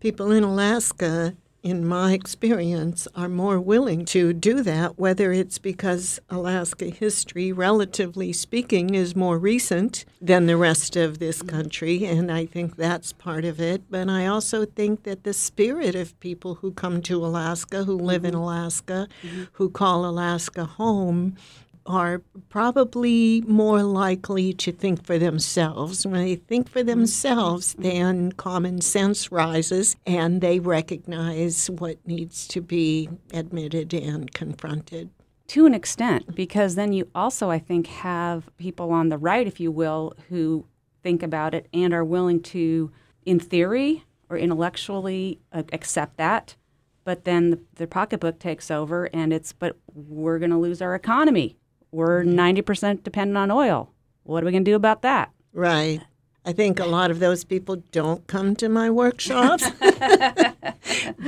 people 0.00 0.30
in 0.30 0.44
Alaska, 0.44 1.36
in 1.62 1.86
my 1.86 2.12
experience, 2.12 3.06
are 3.14 3.28
more 3.28 3.60
willing 3.60 4.04
to 4.06 4.32
do 4.32 4.62
that, 4.62 4.98
whether 4.98 5.32
it's 5.32 5.58
because 5.58 6.18
Alaska 6.30 6.86
history, 6.86 7.52
relatively 7.52 8.32
speaking, 8.32 8.94
is 8.94 9.14
more 9.14 9.38
recent 9.38 10.04
than 10.20 10.46
the 10.46 10.56
rest 10.56 10.96
of 10.96 11.18
this 11.18 11.42
country. 11.42 12.04
And 12.04 12.32
I 12.32 12.46
think 12.46 12.76
that's 12.76 13.12
part 13.12 13.44
of 13.44 13.60
it. 13.60 13.82
But 13.90 14.08
I 14.08 14.26
also 14.26 14.64
think 14.64 15.02
that 15.02 15.24
the 15.24 15.34
spirit 15.34 15.94
of 15.94 16.18
people 16.20 16.56
who 16.56 16.72
come 16.72 17.02
to 17.02 17.24
Alaska, 17.24 17.84
who 17.84 17.96
live 17.96 18.24
in 18.24 18.34
Alaska, 18.34 19.06
mm-hmm. 19.22 19.44
who 19.52 19.68
call 19.68 20.06
Alaska 20.06 20.64
home, 20.64 21.36
are 21.90 22.22
probably 22.48 23.42
more 23.42 23.82
likely 23.82 24.52
to 24.54 24.72
think 24.72 25.04
for 25.04 25.18
themselves. 25.18 26.06
When 26.06 26.20
they 26.20 26.36
think 26.36 26.68
for 26.68 26.82
themselves, 26.82 27.74
then 27.78 28.32
common 28.32 28.80
sense 28.80 29.32
rises 29.32 29.96
and 30.06 30.40
they 30.40 30.60
recognize 30.60 31.68
what 31.68 31.98
needs 32.06 32.46
to 32.48 32.60
be 32.60 33.08
admitted 33.32 33.92
and 33.92 34.32
confronted. 34.32 35.10
To 35.48 35.66
an 35.66 35.74
extent, 35.74 36.36
because 36.36 36.76
then 36.76 36.92
you 36.92 37.08
also, 37.12 37.50
I 37.50 37.58
think, 37.58 37.88
have 37.88 38.56
people 38.56 38.92
on 38.92 39.08
the 39.08 39.18
right, 39.18 39.46
if 39.46 39.58
you 39.58 39.72
will, 39.72 40.14
who 40.28 40.66
think 41.02 41.24
about 41.24 41.54
it 41.54 41.66
and 41.74 41.92
are 41.92 42.04
willing 42.04 42.40
to, 42.42 42.92
in 43.26 43.40
theory 43.40 44.04
or 44.28 44.38
intellectually, 44.38 45.40
uh, 45.52 45.64
accept 45.72 46.18
that. 46.18 46.54
But 47.02 47.24
then 47.24 47.50
the, 47.50 47.60
the 47.74 47.86
pocketbook 47.88 48.38
takes 48.38 48.70
over, 48.70 49.06
and 49.06 49.32
it's, 49.32 49.52
but 49.52 49.76
we're 49.92 50.38
going 50.38 50.52
to 50.52 50.58
lose 50.58 50.80
our 50.80 50.94
economy 50.94 51.56
we're 51.92 52.24
mm-hmm. 52.24 52.38
90% 52.38 53.02
dependent 53.02 53.36
on 53.36 53.50
oil. 53.50 53.90
What 54.24 54.42
are 54.42 54.46
we 54.46 54.52
going 54.52 54.64
to 54.64 54.70
do 54.70 54.76
about 54.76 55.02
that? 55.02 55.30
Right. 55.52 56.00
I 56.44 56.52
think 56.52 56.80
a 56.80 56.86
lot 56.86 57.10
of 57.10 57.18
those 57.20 57.44
people 57.44 57.76
don't 57.92 58.26
come 58.26 58.56
to 58.56 58.68
my 58.68 58.90
workshops. 58.90 59.68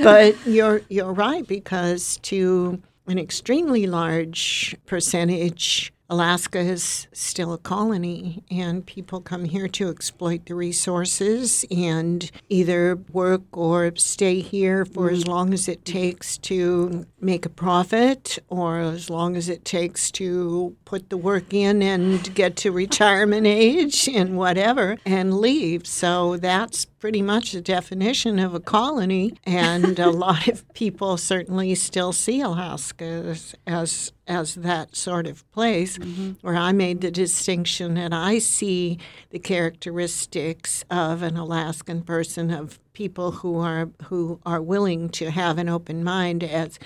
but 0.01 0.35
you're 0.47 0.81
you're 0.89 1.13
right 1.13 1.47
because 1.47 2.17
to 2.23 2.81
an 3.07 3.19
extremely 3.19 3.85
large 3.85 4.75
percentage 4.85 5.93
Alaska 6.13 6.59
is 6.59 7.07
still 7.11 7.53
a 7.53 7.57
colony, 7.57 8.43
and 8.51 8.85
people 8.85 9.19
come 9.19 9.45
here 9.45 9.67
to 9.69 9.89
exploit 9.89 10.45
the 10.45 10.53
resources 10.53 11.65
and 11.71 12.29
either 12.49 12.97
work 13.11 13.41
or 13.51 13.91
stay 13.95 14.39
here 14.39 14.85
for 14.85 15.09
as 15.09 15.25
long 15.25 15.55
as 15.55 15.67
it 15.67 15.85
takes 15.85 16.37
to 16.37 17.07
make 17.19 17.47
a 17.47 17.49
profit 17.49 18.37
or 18.47 18.77
as 18.77 19.09
long 19.09 19.35
as 19.35 19.49
it 19.49 19.65
takes 19.65 20.11
to 20.11 20.75
put 20.85 21.09
the 21.09 21.17
work 21.17 21.51
in 21.51 21.81
and 21.81 22.35
get 22.35 22.55
to 22.57 22.71
retirement 22.71 23.47
age 23.47 24.07
and 24.07 24.37
whatever 24.37 24.99
and 25.07 25.39
leave. 25.39 25.87
So 25.87 26.37
that's 26.37 26.85
pretty 27.03 27.21
much 27.21 27.51
the 27.51 27.59
definition 27.59 28.39
of 28.39 28.55
a 28.55 28.61
colony, 28.61 29.33
and 29.45 29.99
a 29.99 30.09
lot 30.25 30.47
of 30.47 30.63
people 30.73 31.17
certainly 31.17 31.75
still 31.75 32.13
see 32.13 32.39
Alaska 32.39 33.03
as, 33.03 33.53
as 33.67 34.13
as 34.25 34.55
that 34.55 34.95
sort 34.95 35.27
of 35.27 35.43
place 35.51 35.97
mm-hmm. 35.97 36.31
where 36.39 36.55
I 36.55 36.71
made 36.71 37.01
the 37.01 37.11
distinction 37.11 37.95
that 37.95 38.13
I 38.13 38.39
see 38.39 38.99
the 39.31 39.39
characteristics 39.39 40.85
of 40.89 41.23
an 41.23 41.35
Alaskan 41.35 42.03
person 42.03 42.49
of 42.51 42.79
people 42.93 43.31
who 43.31 43.59
are 43.59 43.89
who 44.03 44.39
are 44.45 44.61
willing 44.61 45.09
to 45.09 45.29
have 45.29 45.57
an 45.57 45.67
open 45.67 46.05
mind 46.05 46.41
as 46.41 46.79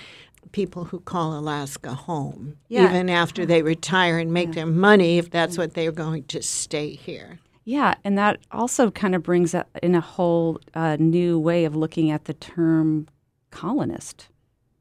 people 0.50 0.86
who 0.86 0.98
call 0.98 1.38
Alaska 1.38 1.94
home 1.94 2.56
yeah. 2.66 2.86
even 2.86 3.08
after 3.08 3.46
they 3.46 3.62
retire 3.62 4.18
and 4.18 4.32
make 4.32 4.48
yeah. 4.48 4.54
their 4.54 4.66
money 4.66 5.18
if 5.18 5.30
that's 5.30 5.56
what 5.56 5.74
they're 5.74 5.92
going 5.92 6.24
to 6.24 6.42
stay 6.42 6.90
here. 6.90 7.38
Yeah, 7.68 7.96
and 8.02 8.16
that 8.16 8.38
also 8.50 8.90
kind 8.90 9.14
of 9.14 9.22
brings 9.22 9.54
in 9.82 9.94
a 9.94 10.00
whole 10.00 10.58
uh, 10.72 10.96
new 10.98 11.38
way 11.38 11.66
of 11.66 11.76
looking 11.76 12.10
at 12.10 12.24
the 12.24 12.32
term 12.32 13.08
colonist 13.50 14.28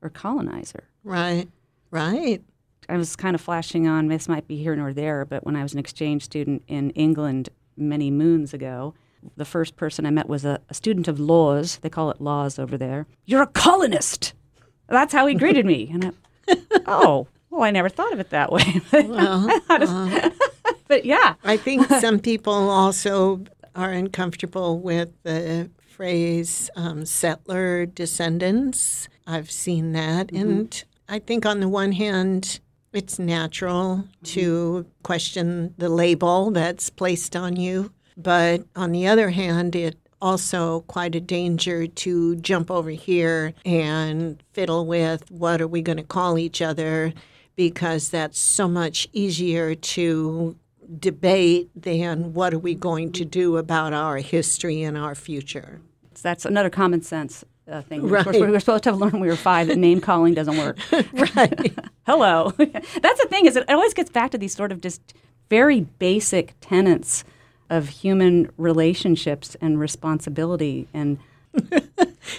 or 0.02 0.10
colonizer. 0.10 0.86
Right. 1.04 1.50
Right. 1.92 2.42
I 2.88 2.96
was 2.96 3.18
kind 3.18 3.36
of 3.36 3.42
flashing 3.42 3.90
on, 3.90 4.08
this 4.08 4.30
might 4.30 4.48
be 4.48 4.56
here 4.56 4.74
nor 4.74 4.94
there, 4.94 5.26
but 5.26 5.46
when 5.46 5.58
I 5.58 5.64
was 5.64 5.74
an 5.74 5.80
exchange 5.80 6.24
student 6.24 6.64
in 6.70 6.92
England 6.92 7.50
many 7.76 8.10
moons 8.10 8.54
ago, 8.54 8.94
the 9.36 9.44
first 9.44 9.76
person 9.76 10.06
I 10.06 10.12
met 10.12 10.30
was 10.30 10.46
a, 10.46 10.62
a 10.70 10.74
student 10.74 11.10
of 11.10 11.20
laws. 11.20 11.80
They 11.82 11.90
call 11.90 12.10
it 12.10 12.22
laws 12.22 12.58
over 12.58 12.78
there. 12.78 13.06
You're 13.26 13.44
a 13.44 13.48
colonist. 13.48 14.34
That's 14.88 15.12
how 15.12 15.28
he 15.28 15.36
greeted 15.36 15.66
me. 15.66 15.90
And 15.92 16.16
I, 16.48 16.58
oh, 16.86 17.28
well, 17.50 17.64
I 17.64 17.72
never 17.72 17.90
thought 17.90 18.14
of 18.14 18.20
it 18.20 18.30
that 18.32 18.52
way. 18.52 18.82
well, 18.94 19.50
uh, 19.70 20.30
but 20.88 21.06
yeah. 21.06 21.36
I 21.44 21.58
think 21.58 21.88
some 22.02 22.20
people 22.20 22.70
also 22.70 23.44
are 23.76 23.92
uncomfortable 23.92 24.80
with 24.80 25.12
the 25.24 25.70
phrase 25.88 26.70
um, 26.76 27.06
settler 27.06 27.86
descendants. 27.86 29.08
I've 29.26 29.52
seen 29.52 29.94
that. 29.94 30.28
Mm-hmm. 30.28 30.50
And 30.50 30.84
I 31.10 31.20
think 31.20 31.46
on 31.46 31.60
the 31.60 31.70
one 31.70 31.94
hand, 31.94 32.60
it's 32.94 33.20
natural 33.20 33.98
mm-hmm. 33.98 34.24
to 34.24 34.86
question 35.04 35.74
the 35.78 35.90
label 35.90 36.52
that's 36.52 36.90
placed 36.90 37.36
on 37.36 37.56
you. 37.56 37.92
But 38.16 38.66
on 38.76 38.92
the 38.92 39.08
other 39.08 39.30
hand, 39.30 39.76
it 39.76 39.96
also 40.22 40.82
quite 40.82 41.14
a 41.16 41.20
danger 41.20 41.86
to 41.86 42.36
jump 42.38 42.72
over 42.72 42.90
here 42.90 43.54
and 43.66 44.42
fiddle 44.54 44.86
with 44.86 45.30
what 45.30 45.62
are 45.62 45.68
we 45.68 45.82
going 45.82 45.98
to 45.98 46.04
call 46.04 46.38
each 46.38 46.62
other 46.62 47.14
because 47.58 48.10
that's 48.10 48.40
so 48.40 48.70
much 48.70 49.10
easier 49.12 49.76
to 49.76 50.56
debate 51.00 51.70
than 51.76 52.34
what 52.34 52.54
are 52.54 52.60
we 52.60 52.74
going 52.74 53.12
to 53.12 53.26
do 53.26 53.58
about 53.58 53.92
our 53.92 54.18
history 54.18 54.84
and 54.84 54.98
our 54.98 55.16
future. 55.16 55.82
That's 56.22 56.46
another 56.46 56.70
common 56.70 57.02
sense 57.02 57.44
uh, 57.70 57.82
thing. 57.82 58.08
Right. 58.08 58.26
We're, 58.26 58.52
we're, 58.52 58.60
supposed 58.60 58.84
to 58.84 58.92
have 58.92 59.00
learned 59.00 59.14
when 59.14 59.22
we 59.24 59.28
were 59.28 59.36
five 59.36 59.68
that 59.68 59.78
name 59.78 60.00
calling 60.00 60.34
doesn't 60.34 60.58
work. 60.58 60.78
right. 61.36 61.78
Hello. 62.06 62.52
That's 62.58 63.22
the 63.22 63.28
thing 63.30 63.46
is 63.46 63.56
it 63.56 63.70
always 63.70 63.94
gets 63.94 64.10
back 64.10 64.32
to 64.32 64.38
these 64.38 64.56
sort 64.56 64.72
of 64.72 64.80
just 64.80 65.14
very 65.50 65.82
basic 65.82 66.54
tenets 66.62 67.24
of 67.70 67.90
human 67.90 68.50
relationships 68.58 69.58
and 69.60 69.80
responsibility 69.80 70.88
and 70.94 71.18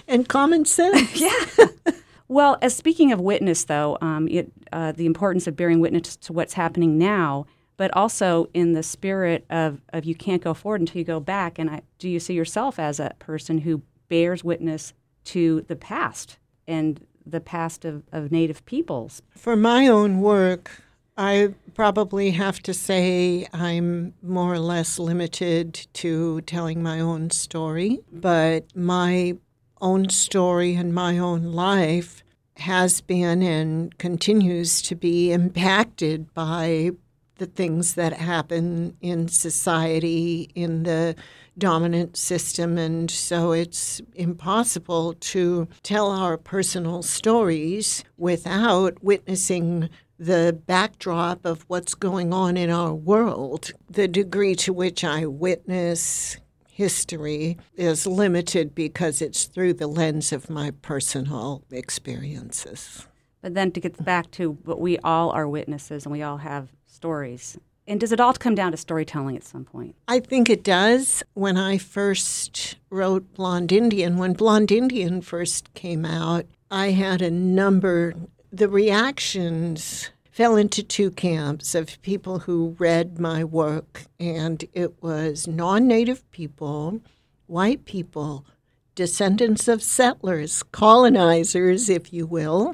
and 0.06 0.28
common 0.28 0.64
sense. 0.64 1.20
yeah. 1.20 1.92
Well, 2.28 2.58
as 2.60 2.76
speaking 2.76 3.10
of 3.10 3.20
witness, 3.20 3.64
though, 3.64 3.96
um, 4.00 4.28
it, 4.28 4.52
uh, 4.72 4.92
the 4.92 5.06
importance 5.06 5.46
of 5.46 5.56
bearing 5.56 5.80
witness 5.80 6.16
to 6.16 6.32
what's 6.32 6.54
happening 6.54 6.98
now. 6.98 7.46
but 7.78 7.96
also 7.96 8.50
in 8.52 8.72
the 8.74 8.82
spirit 8.82 9.46
of, 9.48 9.80
of 9.94 10.04
you 10.04 10.14
can't 10.14 10.42
go 10.42 10.52
forward 10.52 10.82
until 10.82 10.98
you 10.98 11.04
go 11.04 11.20
back. 11.20 11.58
And 11.58 11.70
I, 11.70 11.80
do 11.98 12.10
you 12.10 12.20
see 12.20 12.34
yourself 12.34 12.78
as 12.78 13.00
a 13.00 13.14
person 13.18 13.58
who 13.58 13.80
bears 14.08 14.44
witness 14.44 14.92
to 15.24 15.62
the 15.62 15.76
past 15.76 16.38
and 16.66 17.06
the 17.24 17.40
past 17.40 17.84
of, 17.86 18.02
of 18.12 18.30
Native 18.30 18.66
peoples? 18.66 19.22
For 19.30 19.56
my 19.56 19.86
own 19.86 20.20
work, 20.20 20.82
I 21.16 21.54
probably 21.74 22.32
have 22.32 22.60
to 22.64 22.74
say 22.74 23.46
I'm 23.52 24.14
more 24.22 24.52
or 24.54 24.58
less 24.58 24.98
limited 24.98 25.86
to 25.94 26.40
telling 26.42 26.82
my 26.82 26.98
own 27.00 27.30
story, 27.30 28.00
but 28.12 28.64
my 28.74 29.36
own 29.80 30.08
story 30.08 30.74
and 30.74 30.94
my 30.94 31.18
own 31.18 31.52
life 31.52 32.22
has 32.56 33.00
been 33.00 33.42
and 33.42 33.96
continues 33.98 34.82
to 34.82 34.94
be 34.96 35.32
impacted 35.32 36.32
by 36.34 36.90
the 37.36 37.46
things 37.46 37.94
that 37.94 38.12
happen 38.12 38.96
in 39.00 39.28
society 39.28 40.50
in 40.54 40.82
the 40.82 41.14
dominant 41.56 42.16
system. 42.16 42.78
And 42.78 43.10
so 43.10 43.52
it's 43.52 44.00
impossible 44.14 45.14
to 45.14 45.68
tell 45.82 46.10
our 46.10 46.36
personal 46.36 47.02
stories 47.02 48.04
without 48.16 49.02
witnessing 49.02 49.88
the 50.18 50.60
backdrop 50.66 51.44
of 51.44 51.64
what's 51.68 51.94
going 51.94 52.32
on 52.32 52.56
in 52.56 52.70
our 52.70 52.92
world. 52.92 53.72
The 53.88 54.08
degree 54.08 54.56
to 54.56 54.72
which 54.72 55.04
I 55.04 55.26
witness 55.26 56.38
history 56.78 57.58
is 57.74 58.06
limited 58.06 58.72
because 58.72 59.20
it's 59.20 59.46
through 59.46 59.72
the 59.72 59.88
lens 59.88 60.32
of 60.32 60.48
my 60.48 60.70
personal 60.80 61.64
experiences. 61.72 63.04
But 63.42 63.54
then 63.54 63.72
to 63.72 63.80
get 63.80 64.04
back 64.04 64.30
to 64.32 64.52
what 64.62 64.80
we 64.80 64.96
all 64.98 65.30
are 65.32 65.48
witnesses 65.48 66.06
and 66.06 66.12
we 66.12 66.22
all 66.22 66.36
have 66.36 66.68
stories. 66.86 67.58
And 67.88 67.98
does 67.98 68.12
it 68.12 68.20
all 68.20 68.32
come 68.32 68.54
down 68.54 68.70
to 68.70 68.76
storytelling 68.76 69.34
at 69.34 69.42
some 69.42 69.64
point? 69.64 69.96
I 70.06 70.20
think 70.20 70.48
it 70.48 70.62
does. 70.62 71.24
When 71.34 71.56
I 71.56 71.78
first 71.78 72.76
wrote 72.90 73.34
Blonde 73.34 73.72
Indian, 73.72 74.16
when 74.16 74.34
Blonde 74.34 74.70
Indian 74.70 75.20
first 75.20 75.74
came 75.74 76.04
out, 76.04 76.46
I 76.70 76.90
had 76.90 77.22
a 77.22 77.30
number, 77.30 78.14
the 78.52 78.68
reactions 78.68 80.10
fell 80.38 80.54
into 80.54 80.84
two 80.84 81.10
camps 81.10 81.74
of 81.74 82.00
people 82.00 82.38
who 82.38 82.76
read 82.78 83.18
my 83.18 83.42
work, 83.42 84.04
and 84.20 84.64
it 84.72 85.02
was 85.02 85.48
non 85.48 85.88
native 85.88 86.30
people, 86.30 87.00
white 87.48 87.84
people, 87.84 88.46
descendants 88.94 89.66
of 89.66 89.82
settlers, 89.82 90.62
colonizers, 90.62 91.88
if 91.90 92.12
you 92.12 92.24
will, 92.24 92.72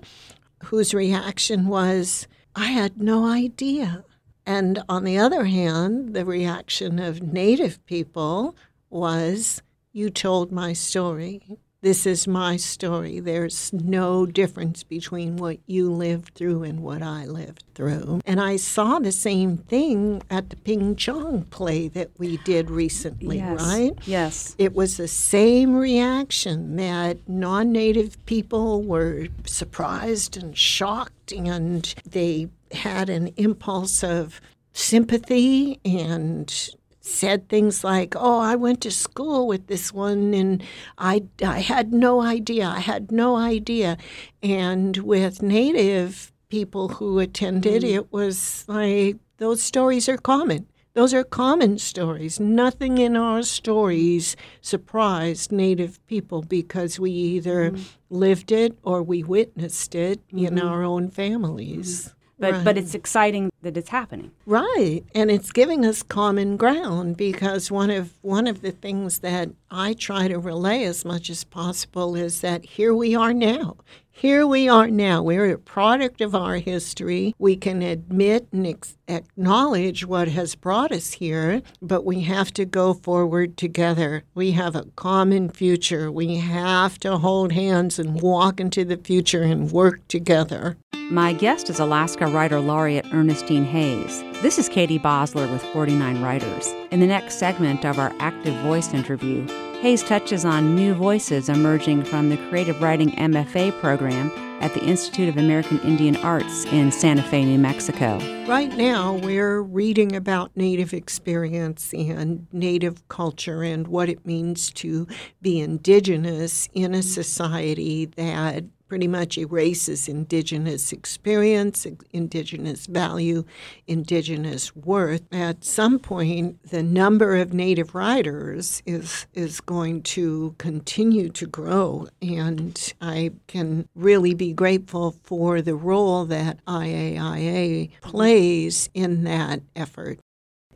whose 0.65 0.93
reaction 0.93 1.67
was, 1.67 2.29
I 2.55 2.67
had 2.67 3.01
no 3.01 3.25
idea. 3.25 4.05
And 4.45 4.83
on 4.87 5.05
the 5.05 5.17
other 5.17 5.45
hand, 5.47 6.13
the 6.13 6.27
reaction 6.27 6.99
of 6.99 7.23
native 7.23 7.83
people 7.87 8.55
was, 8.91 9.63
You 9.91 10.11
told 10.11 10.53
my 10.53 10.75
story. 10.75 11.57
This 11.85 12.07
is 12.07 12.27
my 12.27 12.57
story. 12.57 13.21
There's 13.21 13.71
no 13.75 14.25
difference 14.25 14.83
between 14.83 15.37
what 15.37 15.59
you 15.67 15.93
lived 15.93 16.35
through 16.35 16.63
and 16.63 16.81
what 16.81 17.03
I 17.03 17.27
lived 17.27 17.63
through. 17.75 18.23
And 18.25 18.41
I 18.41 18.57
saw 18.57 18.99
the 18.99 19.13
same 19.13 19.59
thing 19.59 20.23
at 20.31 20.49
the 20.49 20.57
Ping 20.57 20.97
Chong 20.97 21.43
play 21.51 21.89
that 21.89 22.09
we 22.17 22.39
did 22.39 22.71
recently, 22.71 23.37
yes. 23.37 23.61
right? 23.61 23.93
Yes. 24.07 24.57
It 24.57 24.75
was 24.75 24.97
the 24.97 25.07
same 25.07 25.77
reaction 25.77 26.77
that 26.77 27.19
non 27.29 27.71
native 27.71 28.17
people 28.25 28.83
were 28.83 29.29
surprised 29.45 30.39
and 30.39 30.57
shocked, 30.57 31.33
and 31.33 31.95
they 32.09 32.49
had 32.73 33.11
an 33.11 33.35
impulse 33.37 34.03
of 34.03 34.41
sympathy 34.73 35.81
and 35.85 36.71
said 37.05 37.49
things 37.49 37.85
like, 37.85 38.15
"Oh, 38.17 38.41
I 38.41 38.57
went 38.57 38.81
to 38.83 38.91
school 38.91 39.47
with 39.47 39.67
this 39.67 39.93
one, 39.93 40.35
and 40.35 40.63
I 40.99 41.25
I 41.43 41.61
had 41.61 41.93
no 41.93 42.21
idea. 42.21 42.67
I 42.67 42.81
had 42.81 43.13
no 43.13 43.37
idea." 43.37 43.97
And 44.43 44.97
with 44.99 45.43
Native 45.43 46.33
people 46.49 46.89
who 46.89 47.19
attended, 47.19 47.83
mm. 47.83 47.95
it 47.95 48.13
was 48.13 48.65
like 48.69 49.17
those 49.39 49.63
stories 49.63 50.09
are 50.09 50.17
common. 50.17 50.67
Those 50.95 51.13
are 51.13 51.25
common 51.25 51.79
stories. 51.79 52.39
Nothing 52.39 52.99
in 52.99 53.17
our 53.17 53.43
stories 53.43 54.37
surprised 54.61 55.51
Native 55.51 56.05
people 56.07 56.43
because 56.43 57.01
we 57.01 57.11
either 57.11 57.73
mm. 57.73 57.85
lived 58.09 58.53
it 58.53 58.79
or 58.85 59.03
we 59.03 59.25
witnessed 59.25 59.95
it 59.97 60.27
mm-hmm. 60.29 60.47
in 60.47 60.61
our 60.61 60.85
own 60.85 61.11
families. 61.11 62.15
But 62.39 62.53
right. 62.53 62.65
but 62.65 62.79
it's 62.79 62.95
exciting 62.95 63.51
that 63.63 63.77
it's 63.77 63.91
happening. 63.91 64.33
Right. 64.45 65.03
And 65.15 65.31
it's 65.31 65.53
giving 65.53 65.85
us 65.85 66.03
common 66.03 66.57
ground 66.57 67.17
because 67.17 67.71
one 67.71 67.91
of 67.91 68.13
one 68.23 68.47
of 68.47 68.61
the 68.61 68.73
things 68.73 69.21
that 69.21 69.51
I 69.71 69.95
try 69.95 70.29
to 70.29 70.39
relay 70.39 70.85
as 70.85 71.05
much 71.05 71.31
as 71.31 71.45
possible 71.45 72.17
is 72.17 72.41
that 72.41 72.65
here 72.65 72.95
we 72.95 73.15
are 73.15 73.33
now. 73.33 73.77
Here 74.17 74.47
we 74.47 74.69
are 74.69 74.87
now. 74.87 75.25
We're 75.25 75.53
a 75.53 75.59
product 75.59 76.21
of 76.21 76.37
our 76.37 76.57
history. 76.57 77.35
We 77.37 77.57
can 77.57 77.83
admit 77.83 78.47
and 78.53 78.65
ex- 78.65 78.97
acknowledge 79.09 80.07
what 80.07 80.29
has 80.29 80.55
brought 80.55 80.93
us 80.93 81.15
here, 81.15 81.63
but 81.83 82.05
we 82.05 82.21
have 82.21 82.53
to 82.53 82.65
go 82.65 82.95
forward 82.95 83.57
together. 83.57 84.23
We 84.33 84.53
have 84.53 84.77
a 84.77 84.87
common 84.95 85.49
future. 85.51 86.13
We 86.13 86.37
have 86.37 86.97
to 87.01 87.19
hold 87.19 87.51
hands 87.51 87.99
and 87.99 88.23
walk 88.23 88.61
into 88.61 88.85
the 88.85 88.99
future 88.99 89.43
and 89.43 89.73
work 89.73 90.07
together. 90.07 90.77
My 91.11 91.33
guest 91.33 91.69
is 91.69 91.81
Alaska 91.81 92.29
Writer 92.29 92.61
Laureate 92.61 93.13
Ernestine 93.13 93.65
Hayes. 93.65 94.23
This 94.43 94.61
is 94.61 94.69
Katie 94.69 95.01
Bosler 95.01 95.51
with 95.51 95.63
49 95.65 96.23
Writers. 96.23 96.69
In 96.93 97.01
the 97.01 97.07
next 97.09 97.35
segment 97.35 97.85
of 97.85 97.99
our 97.99 98.13
Active 98.21 98.55
Voice 98.63 98.95
interview, 98.95 99.45
Hayes 99.85 100.03
touches 100.03 100.47
on 100.47 100.75
new 100.75 100.95
voices 100.95 101.51
emerging 101.51 102.05
from 102.05 102.31
the 102.31 102.39
Creative 102.49 102.81
Writing 102.81 103.11
MFA 103.17 103.79
program 103.83 104.33
at 104.63 104.73
the 104.73 104.83
Institute 104.83 105.29
of 105.29 105.37
American 105.37 105.79
Indian 105.81 106.17
Arts 106.17 106.65
in 106.73 106.91
Santa 106.91 107.23
Fe, 107.23 107.45
New 107.45 107.59
Mexico. 107.59 108.17
Right 108.47 108.75
now, 108.79 109.13
we're 109.13 109.61
reading 109.61 110.17
about 110.17 110.57
Native 110.57 110.95
experience 110.95 111.93
and 111.93 112.47
Native 112.51 113.07
culture 113.09 113.63
and 113.63 113.87
what 113.87 114.09
it 114.09 114.25
means 114.25 114.71
to 114.71 115.07
be 115.43 115.61
Indigenous 115.61 116.67
in 116.73 116.95
a 116.95 117.03
society 117.03 118.07
that 118.07 118.65
pretty 118.89 119.09
much 119.09 119.39
erases 119.39 120.09
indigenous 120.09 120.93
experience, 120.93 121.87
indigenous 122.13 122.87
value, 122.87 123.45
indigenous 123.87 124.75
worth. 124.77 125.23
At 125.33 125.65
some 125.65 125.99
point, 125.99 126.63
the 126.71 126.83
number 126.83 127.37
of 127.37 127.53
native 127.53 127.95
writers 127.95 128.83
is 128.87 129.27
is 129.35 129.61
going 129.61 130.03
to 130.03 130.55
continue 130.59 131.29
to 131.31 131.47
grow, 131.47 132.09
and 132.21 132.95
I 133.01 133.33
can 133.47 133.89
really 133.95 134.35
be 134.35 134.53
grateful 134.53 135.17
for 135.23 135.63
the 135.63 135.75
role 135.75 136.25
that 136.27 136.65
IAIA 136.67 137.91
plays 138.01 138.89
in 138.95 139.25
that 139.25 139.63
effort. 139.75 140.19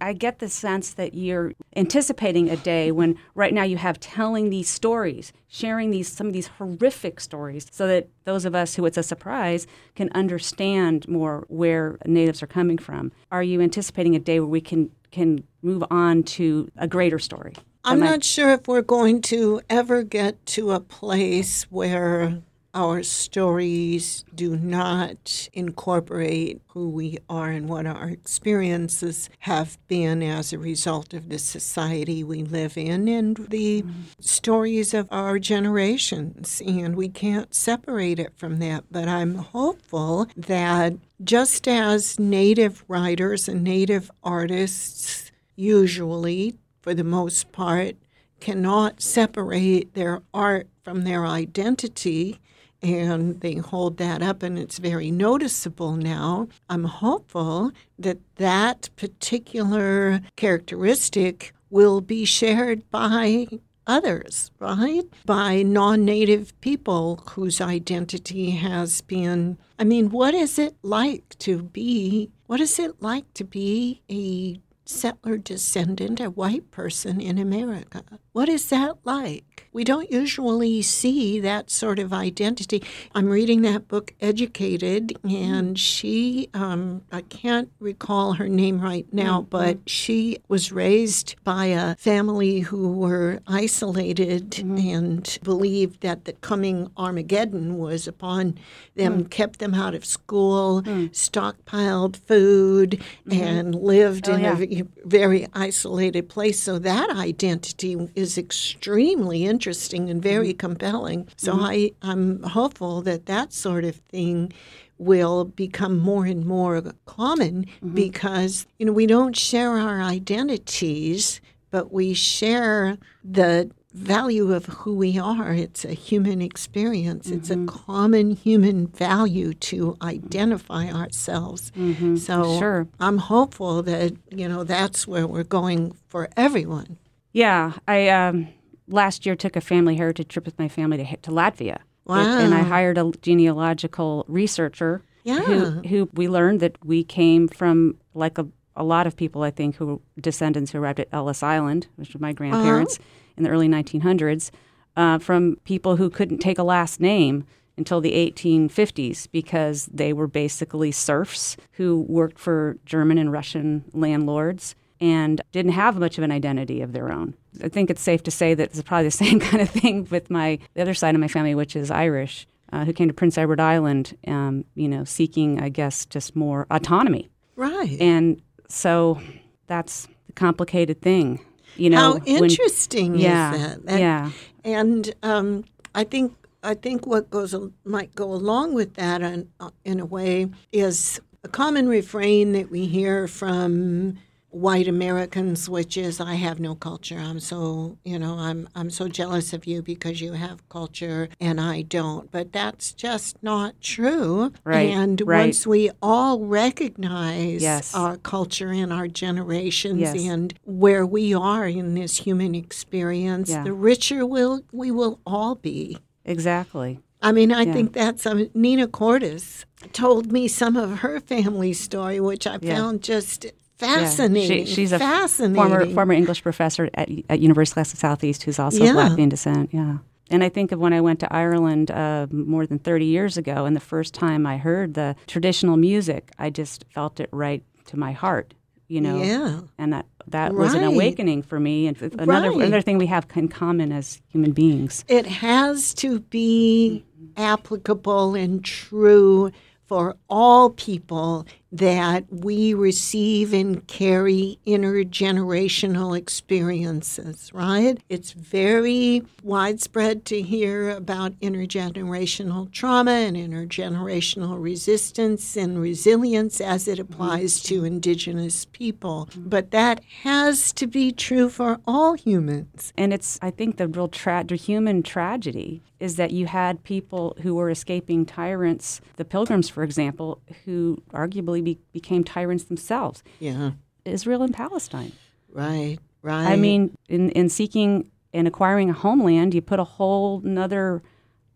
I 0.01 0.13
get 0.13 0.39
the 0.39 0.49
sense 0.49 0.95
that 0.95 1.15
you're 1.15 1.53
anticipating 1.77 2.49
a 2.51 2.57
day 2.57 2.91
when 2.91 3.17
right 3.35 3.53
now 3.53 3.63
you 3.63 3.77
have 3.77 4.01
telling 4.01 4.51
these 4.51 4.69
stories, 4.69 5.33
sharing 5.49 5.91
these 5.91 6.09
some 6.11 6.27
of 6.27 6.33
these 6.33 6.47
horrific 6.47 7.21
stories 7.21 7.67
so 7.71 7.87
that 7.87 8.09
those 8.25 8.45
of 8.45 8.55
us 8.55 8.75
who 8.75 8.85
it's 8.87 8.99
a 8.99 9.03
surprise 9.03 9.67
can 9.95 10.11
understand 10.15 11.09
more 11.09 11.45
where 11.49 11.99
natives 12.07 12.43
are 12.43 12.47
coming 12.47 12.79
from. 12.79 13.13
Are 13.31 13.43
you 13.43 13.61
anticipating 13.61 14.15
a 14.15 14.19
day 14.19 14.41
where 14.41 14.49
we 14.49 14.61
can 14.61 14.91
can 15.11 15.43
move 15.63 15.85
on 15.91 16.23
to 16.23 16.71
a 16.77 16.87
greater 16.87 17.19
story? 17.19 17.55
I'm 17.85 18.01
not 18.01 18.23
sure 18.23 18.51
if 18.51 18.69
we're 18.69 18.83
going 18.83 19.23
to 19.23 19.63
ever 19.71 20.03
get 20.03 20.45
to 20.47 20.73
a 20.73 20.81
place 20.81 21.63
where 21.71 22.43
our 22.79 23.03
stories 23.03 24.25
do 24.33 24.57
not 24.57 25.49
incorporate 25.53 26.63
who 26.69 26.89
we 26.89 27.19
are 27.29 27.51
and 27.51 27.69
what 27.69 27.87
our 27.87 28.09
experiences 28.09 29.29
have 29.41 29.77
been 29.89 30.23
as 30.23 30.53
a 30.53 30.59
result 30.61 31.13
of 31.13 31.29
the 31.29 31.41
society 31.41 32.23
we 32.23 32.45
live 32.45 32.79
in 32.79 33.09
and 33.09 33.37
the 33.49 33.83
mm-hmm. 33.83 34.03
stories 34.21 34.95
of 34.95 35.09
our 35.11 35.41
generations. 35.41 36.63
And 36.65 36.95
we 36.95 37.09
can't 37.09 37.53
separate 37.53 38.21
it 38.21 38.33
from 38.37 38.61
that. 38.61 38.85
But 38.93 39.09
I'm 39.09 39.35
hopeful 39.35 40.29
that 40.37 40.93
just 41.25 41.67
as 41.67 42.17
Native 42.17 42.85
writers 42.87 43.49
and 43.49 43.65
Native 43.65 44.09
artists 44.23 45.33
usually, 45.57 46.55
for 46.81 46.95
the 46.95 47.03
most 47.03 47.51
part, 47.51 47.97
cannot 48.39 49.03
separate 49.03 49.95
their 49.95 50.23
art 50.33 50.69
from 50.85 51.03
their 51.03 51.27
identity, 51.27 52.39
and 52.83 53.41
they 53.41 53.55
hold 53.55 53.97
that 53.99 54.23
up 54.23 54.43
and 54.43 54.59
it's 54.59 54.79
very 54.79 55.11
noticeable 55.11 55.97
now. 55.97 56.49
I'm 56.69 56.85
hopeful 56.85 57.73
that 57.99 58.19
that 58.37 58.91
particular 58.97 60.21
characteristic 60.37 61.53
will 61.71 62.01
be 62.01 62.25
shared 62.25 62.89
by 62.91 63.47
others, 63.87 64.51
right? 64.59 65.05
By 65.25 65.63
non 65.63 66.05
native 66.05 66.59
people 66.61 67.25
whose 67.31 67.61
identity 67.61 68.51
has 68.51 69.01
been. 69.01 69.59
I 69.79 69.85
mean, 69.85 70.11
what 70.11 70.35
is 70.35 70.59
it 70.59 70.77
like 70.83 71.37
to 71.41 71.63
be 71.63 72.31
what 72.49 72.61
is 72.61 72.79
it 72.79 73.03
like 73.03 73.33
to 73.35 73.45
be 73.45 74.01
a 74.11 74.59
settler 74.87 75.37
descendant, 75.37 76.19
a 76.19 76.31
white 76.31 76.71
person 76.71 77.21
in 77.21 77.37
America? 77.37 78.03
What 78.39 78.49
is 78.49 78.69
that 78.69 78.99
like? 79.03 79.67
We 79.73 79.83
don't 79.85 80.11
usually 80.11 80.81
see 80.83 81.41
that 81.41 81.71
sort 81.71 81.99
of 81.99 82.13
identity. 82.13 82.83
I'm 83.15 83.29
reading 83.29 83.63
that 83.63 83.89
book, 83.89 84.15
Educated, 84.21 85.19
and 85.25 85.79
she, 85.79 86.49
um, 86.55 87.03
I 87.13 87.23
can't 87.23 87.71
recall 87.81 88.35
her 88.35 88.49
name 88.49 88.81
right 88.81 89.07
now, 89.13 89.41
mm-hmm. 89.41 89.51
but 89.51 89.79
she 89.87 90.39
was 90.49 90.73
raised 90.73 91.35
by 91.45 91.67
a 91.67 91.97
family 91.97 92.61
who 92.61 92.93
were 92.93 93.41
isolated 93.47 94.51
mm-hmm. 94.51 94.79
and 94.89 95.39
believed 95.43 96.01
that 96.01 96.25
the 96.25 96.33
coming 96.35 96.91
Armageddon 96.97 97.77
was 97.77 98.09
upon 98.09 98.59
them, 98.95 99.25
mm. 99.25 99.31
kept 99.31 99.59
them 99.59 99.75
out 99.75 99.95
of 99.95 100.05
school, 100.05 100.83
mm. 100.83 101.11
stockpiled 101.11 102.17
food, 102.17 103.03
mm-hmm. 103.29 103.43
and 103.43 103.75
lived 103.75 104.29
oh, 104.29 104.35
in 104.35 104.41
yeah. 104.41 104.59
a 104.59 104.83
very 105.05 105.47
isolated 105.55 106.29
place. 106.29 106.61
So 106.61 106.79
that 106.79 107.11
identity 107.11 107.97
is 108.15 108.28
extremely 108.37 109.47
interesting 109.47 109.79
interesting 109.79 110.11
and 110.11 110.23
very 110.23 110.49
mm-hmm. 110.49 110.59
compelling. 110.59 111.29
So 111.37 111.55
mm-hmm. 111.55 111.65
I, 111.65 111.91
I'm 112.03 112.43
hopeful 112.43 113.03
that 113.03 113.27
that 113.27 113.53
sort 113.53 113.85
of 113.85 113.97
thing 113.97 114.53
will 114.99 115.45
become 115.45 115.99
more 115.99 116.27
and 116.27 116.45
more 116.45 116.83
common 117.07 117.65
mm-hmm. 117.65 117.95
because 117.95 118.67
you 118.79 118.87
know 118.87 118.93
we 118.93 119.07
don't 119.07 119.37
share 119.37 119.79
our 119.79 120.01
identities 120.01 121.41
but 121.71 121.93
we 121.93 122.15
share 122.15 122.99
the 123.23 123.71
value 123.95 124.53
of 124.53 124.67
who 124.67 124.97
we 124.97 125.17
are 125.17 125.53
it's 125.53 125.85
a 125.85 125.93
human 125.93 126.43
experience 126.43 127.29
mm-hmm. 127.29 127.39
it's 127.39 127.49
a 127.49 127.55
mm-hmm. 127.55 127.67
common 127.87 128.33
human 128.33 128.89
value 128.89 129.55
to 129.55 129.97
identify 130.03 130.91
ourselves 130.91 131.71
mm-hmm. 131.77 132.17
so 132.17 132.59
sure. 132.59 132.89
i'm 132.99 133.19
hopeful 133.19 133.85
that 133.85 134.13
you 134.33 134.49
know 134.49 134.65
that's 134.65 135.07
where 135.07 135.29
we're 135.29 135.45
going 135.45 135.95
for 136.09 136.29
everyone 136.37 136.99
yeah 137.33 137.73
i 137.87 138.09
um 138.09 138.49
last 138.89 139.27
year 139.27 139.37
took 139.37 139.57
a 139.57 139.61
family 139.61 139.97
heritage 139.97 140.29
trip 140.29 140.45
with 140.45 140.59
my 140.59 140.69
family 140.69 140.97
to, 140.99 141.17
to 141.19 141.31
Latvia. 141.31 141.79
Wow. 142.07 142.39
And 142.39 142.55
I 142.55 142.61
hired 142.61 142.97
a 142.97 143.13
genealogical 143.21 144.25
researcher 144.29 145.03
yeah. 145.25 145.41
who, 145.41 145.71
who 145.89 146.09
we 146.15 146.29
learned 146.29 146.61
that 146.61 146.83
we 146.85 147.05
came 147.05 147.49
from, 147.49 147.97
like 148.15 148.39
a, 148.39 148.47
a 148.77 148.85
lot 148.85 149.07
of 149.07 149.17
people, 149.17 149.43
I 149.43 149.51
think, 149.51 149.77
who 149.77 150.01
descendants 150.19 150.73
who 150.73 150.79
arrived 150.79 151.01
at 151.01 151.09
Ellis 151.13 151.43
Island, 151.43 151.87
which 151.97 152.15
were 152.15 152.21
my 152.21 152.33
grandparents 152.33 152.97
uh-huh. 152.97 153.35
in 153.37 153.45
the 153.45 153.51
early 153.51 153.69
1900s, 153.69 154.51
uh, 154.97 155.19
from 155.19 155.57
people 155.65 155.97
who 155.97 156.09
couldn't 156.09 156.39
take 156.39 156.59
a 156.59 156.63
last 156.63 156.99
name 156.99 157.45
until 157.77 158.01
the 158.01 158.13
1850s 158.13 159.29
because 159.31 159.87
they 159.93 160.13
were 160.13 160.27
basically 160.27 160.91
serfs 160.91 161.57
who 161.73 162.01
worked 162.09 162.39
for 162.39 162.79
German 162.87 163.19
and 163.19 163.31
Russian 163.31 163.85
landlords 163.93 164.75
and 165.01 165.41
didn't 165.53 165.73
have 165.73 165.99
much 165.99 166.19
of 166.19 166.25
an 166.25 166.33
identity 166.33 166.81
of 166.81 166.93
their 166.93 167.11
own. 167.13 167.35
I 167.63 167.69
think 167.69 167.91
it's 167.91 168.03
safe 168.03 168.23
to 168.25 168.31
say 168.31 168.55
that 168.55 168.71
it's 168.71 168.83
probably 168.83 169.05
the 169.05 169.11
same 169.25 169.41
kind 169.41 169.63
of 169.63 169.71
thing 169.71 170.07
with 170.11 170.31
my 170.31 170.59
the 170.75 170.83
other 170.83 170.95
side 170.95 171.15
of 171.15 171.21
my 171.21 171.29
family, 171.29 171.55
which 171.55 171.77
is 171.77 171.91
Irish, 171.91 172.47
uh, 172.73 172.85
who 172.85 172.93
came 172.93 173.09
to 173.09 173.15
Prince 173.15 173.39
Edward 173.39 173.61
Island, 173.61 174.17
um, 174.27 174.65
you 174.75 174.89
know, 174.89 175.05
seeking, 175.05 175.61
I 175.61 175.69
guess, 175.69 176.07
just 176.07 176.37
more 176.37 176.67
autonomy. 176.71 177.29
Right. 177.57 178.01
And 178.01 178.41
so 178.69 179.21
that's 179.67 180.07
the 180.27 180.33
complicated 180.35 181.01
thing. 181.01 181.41
You 181.77 181.91
know, 181.91 182.19
how 182.19 182.21
interesting 182.25 183.13
when, 183.13 183.21
yeah, 183.21 183.55
is 183.55 183.61
that? 183.61 183.81
And, 183.87 184.01
yeah. 184.01 184.31
And 184.65 185.15
um, 185.23 185.65
I 185.95 186.05
think 186.05 186.35
I 186.63 186.75
think 186.75 187.07
what 187.07 187.31
goes 187.31 187.55
might 187.85 188.15
go 188.15 188.33
along 188.33 188.75
with 188.75 188.95
that, 188.95 189.23
in, 189.23 189.49
uh, 189.61 189.71
in 189.85 190.01
a 190.01 190.05
way, 190.05 190.49
is 190.73 191.21
a 191.45 191.49
common 191.49 191.89
refrain 191.89 192.53
that 192.53 192.71
we 192.71 192.87
hear 192.87 193.29
from 193.29 194.19
white 194.51 194.89
Americans, 194.89 195.69
which 195.69 195.97
is 195.97 196.21
I 196.21 196.35
have 196.35 196.59
no 196.59 196.75
culture. 196.75 197.19
I'm 197.19 197.41
so 197.41 197.99
you 198.05 198.19
know 198.19 198.39
I'm 198.39 198.69
I'm 198.75 198.91
so 198.91 199.09
jealous 199.09 199.53
of 199.53 199.67
you 199.67 199.83
because 199.83 200.21
you 200.21 200.33
have 200.33 200.67
culture 200.69 201.29
and 201.41 201.61
I 201.61 201.83
don't. 201.83 202.31
But 202.31 202.53
that's 202.53 202.93
just 202.93 203.43
not 203.43 203.81
true. 203.81 204.53
Right. 204.65 204.91
And 204.91 205.21
right. 205.21 205.47
once 205.47 205.67
we 205.67 205.91
all 206.03 206.41
recognize 206.41 207.63
yes. 207.63 207.95
our 207.95 208.17
culture 208.17 208.71
and 208.71 208.93
our 208.93 209.09
generations 209.09 210.01
yes. 210.01 210.17
and 210.17 210.55
where 210.65 211.05
we 211.05 211.35
are 211.35 211.69
in 211.69 211.95
this 211.95 212.19
human 212.19 212.55
experience, 212.55 213.51
yeah. 213.51 213.65
the 213.65 213.73
richer 213.73 214.27
will 214.27 214.63
we 214.73 214.91
will 214.91 215.21
all 215.27 215.55
be. 215.55 215.99
Exactly. 216.25 217.01
I 217.21 217.33
mean, 217.33 217.53
I 217.53 217.63
yeah. 217.63 217.73
think 217.73 217.93
that's 217.95 218.27
um, 218.27 218.49
Nina 218.55 218.87
Cordes 218.87 219.67
told 219.93 220.31
me 220.31 220.47
some 220.47 220.77
of 220.77 221.01
her 221.01 221.21
family 221.21 221.73
story, 221.73 222.21
which 222.21 222.47
I 222.47 222.59
yeah. 222.61 222.77
found 222.77 223.03
just 223.03 223.47
Fascinating. 223.79 224.59
Yeah. 224.59 224.65
She, 224.65 224.75
she's 224.75 224.93
a 224.93 224.99
Fascinating. 224.99 225.55
former 225.55 225.87
former 225.87 226.13
English 226.13 226.43
professor 226.43 226.91
at, 226.95 227.09
at 227.29 227.41
University 227.41 227.81
of 227.81 227.87
Southeast 227.87 228.43
who's 228.43 228.59
also 228.59 228.83
yeah. 228.85 228.91
of 228.91 228.97
Latvian 228.97 229.29
descent. 229.29 229.71
Yeah. 229.73 229.99
And 230.31 230.45
I 230.45 230.49
think 230.49 230.73
of 230.73 230.79
when 230.79 230.93
I 230.93 231.01
went 231.01 231.21
to 231.21 231.33
Ireland 231.33 231.91
uh, 231.91 232.27
more 232.31 232.67
than 232.67 232.79
30 232.79 233.07
years 233.07 233.37
ago, 233.37 233.65
and 233.65 233.75
the 233.75 233.81
first 233.81 234.13
time 234.13 234.47
I 234.47 234.59
heard 234.59 234.95
the 234.95 235.17
traditional 235.27 235.77
music, 235.77 236.31
I 236.39 236.51
just 236.51 236.85
felt 236.91 237.19
it 237.19 237.31
right 237.33 237.63
to 237.87 237.97
my 237.97 238.13
heart, 238.13 238.53
you 238.89 239.01
know. 239.01 239.23
Yeah. 239.23 239.61
And 239.79 239.93
that 239.93 240.07
that 240.27 240.53
right. 240.53 240.65
was 240.65 240.75
an 240.75 240.85
awakening 240.85 241.43
for 241.43 241.59
me, 241.59 241.87
and 241.87 242.01
another 242.19 242.51
right. 242.51 242.61
another 242.61 242.83
thing 242.83 242.99
we 242.99 243.07
have 243.07 243.27
in 243.35 243.49
common 243.49 243.93
as 243.93 244.21
human 244.29 244.53
beings. 244.53 245.05
It 245.09 245.27
has 245.27 245.95
to 245.95 246.21
be 246.21 247.05
applicable 247.37 248.35
and 248.35 248.63
true 248.65 249.51
for 249.87 250.17
all 250.29 250.71
people 250.71 251.47
that 251.71 252.25
we 252.31 252.73
receive 252.73 253.53
and 253.53 253.87
carry 253.87 254.59
intergenerational 254.67 256.17
experiences, 256.17 257.53
right? 257.53 257.99
It's 258.09 258.33
very 258.33 259.23
widespread 259.43 260.25
to 260.27 260.41
hear 260.41 260.91
about 260.91 261.39
intergenerational 261.41 262.73
trauma 262.73 263.11
and 263.11 263.37
intergenerational 263.37 264.61
resistance 264.63 265.57
and 265.57 265.81
resilience 265.81 266.61
as 266.61 266.89
it 266.89 266.99
applies 266.99 267.61
to 267.65 267.85
indigenous 267.85 268.65
people. 268.67 269.29
But 269.37 269.71
that 269.73 270.03
has 270.23 270.73
to 270.75 270.87
be 270.87 271.13
true 271.13 271.51
for 271.51 271.81
all 271.87 272.15
humans. 272.15 272.93
And 272.97 273.13
it's, 273.13 273.39
I 273.43 273.51
think, 273.51 273.77
the 273.77 273.89
real 273.89 274.09
tra- 274.09 274.47
human 274.49 275.03
tragedy 275.03 275.83
is 276.01 276.17
that 276.17 276.31
you 276.31 276.47
had 276.47 276.83
people 276.85 277.37
who 277.43 277.55
were 277.55 277.71
escaping 277.71 278.25
tyrants, 278.25 279.01
the 279.17 279.25
pilgrims, 279.25 279.69
for 279.69 279.83
example, 279.83 280.41
who 280.65 281.03
arguably 281.13 281.58
be, 281.63 281.79
became 281.93 282.25
tyrants 282.25 282.65
themselves. 282.65 283.23
Yeah. 283.41 283.73
Israel 284.05 284.43
and 284.43 284.55
Palestine. 284.55 285.13
Right, 285.51 285.99
right. 286.23 286.47
I 286.47 286.57
mean, 286.57 286.97
in, 287.09 287.31
in 287.31 287.49
seeking 287.49 288.11
and 288.33 288.47
acquiring 288.47 288.91
a 288.91 288.93
homeland, 288.93 289.55
you 289.55 289.63
put 289.63 289.81
a 289.81 289.85
whole 289.85 290.43
another 290.45 291.03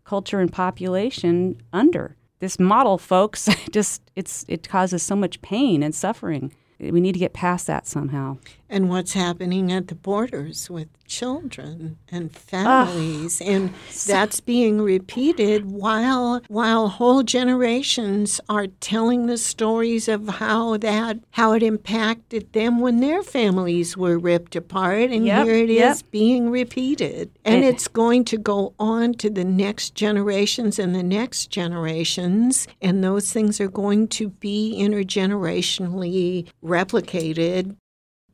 culture 0.03 0.39
and 0.39 0.51
population 0.51 1.61
under. 1.71 2.15
This 2.39 2.59
model, 2.59 2.97
folks, 2.97 3.47
just 3.71 4.01
it's 4.15 4.45
it 4.47 4.67
causes 4.67 5.03
so 5.03 5.15
much 5.15 5.41
pain 5.41 5.83
and 5.83 5.93
suffering. 5.93 6.53
We 6.79 6.99
need 6.99 7.13
to 7.13 7.19
get 7.19 7.33
past 7.33 7.67
that 7.67 7.87
somehow. 7.87 8.37
And 8.73 8.89
what's 8.89 9.13
happening 9.13 9.71
at 9.71 9.87
the 9.87 9.93
borders 9.93 10.67
with 10.67 10.87
children 11.05 11.99
and 12.11 12.31
families. 12.31 13.39
And 13.39 13.71
that's 14.07 14.39
being 14.39 14.81
repeated 14.81 15.65
while 15.65 16.41
while 16.47 16.87
whole 16.87 17.21
generations 17.21 18.41
are 18.49 18.65
telling 18.65 19.27
the 19.27 19.37
stories 19.37 20.07
of 20.07 20.27
how 20.27 20.77
that 20.77 21.19
how 21.31 21.53
it 21.53 21.61
impacted 21.61 22.51
them 22.53 22.79
when 22.79 22.99
their 22.99 23.21
families 23.21 23.95
were 23.95 24.17
ripped 24.17 24.55
apart. 24.55 25.11
And 25.11 25.23
yep, 25.23 25.45
here 25.45 25.55
it 25.55 25.69
yep. 25.69 25.91
is 25.91 26.01
being 26.01 26.49
repeated. 26.49 27.29
And, 27.45 27.63
it's 27.63 27.87
going 27.87 28.25
to 28.25 28.37
go 28.37 28.73
on 28.79 29.13
to 29.15 29.29
the 29.29 29.45
next 29.45 29.95
generations 29.95 30.79
and 30.79 30.95
the 30.95 31.03
next 31.03 31.51
generations. 31.51 32.67
And 32.81 33.03
those 33.03 33.31
things 33.31 33.61
are 33.61 33.69
going 33.69 34.07
to 34.09 34.29
be 34.29 34.75
intergenerationally 34.79 36.47
replicated 36.63 37.77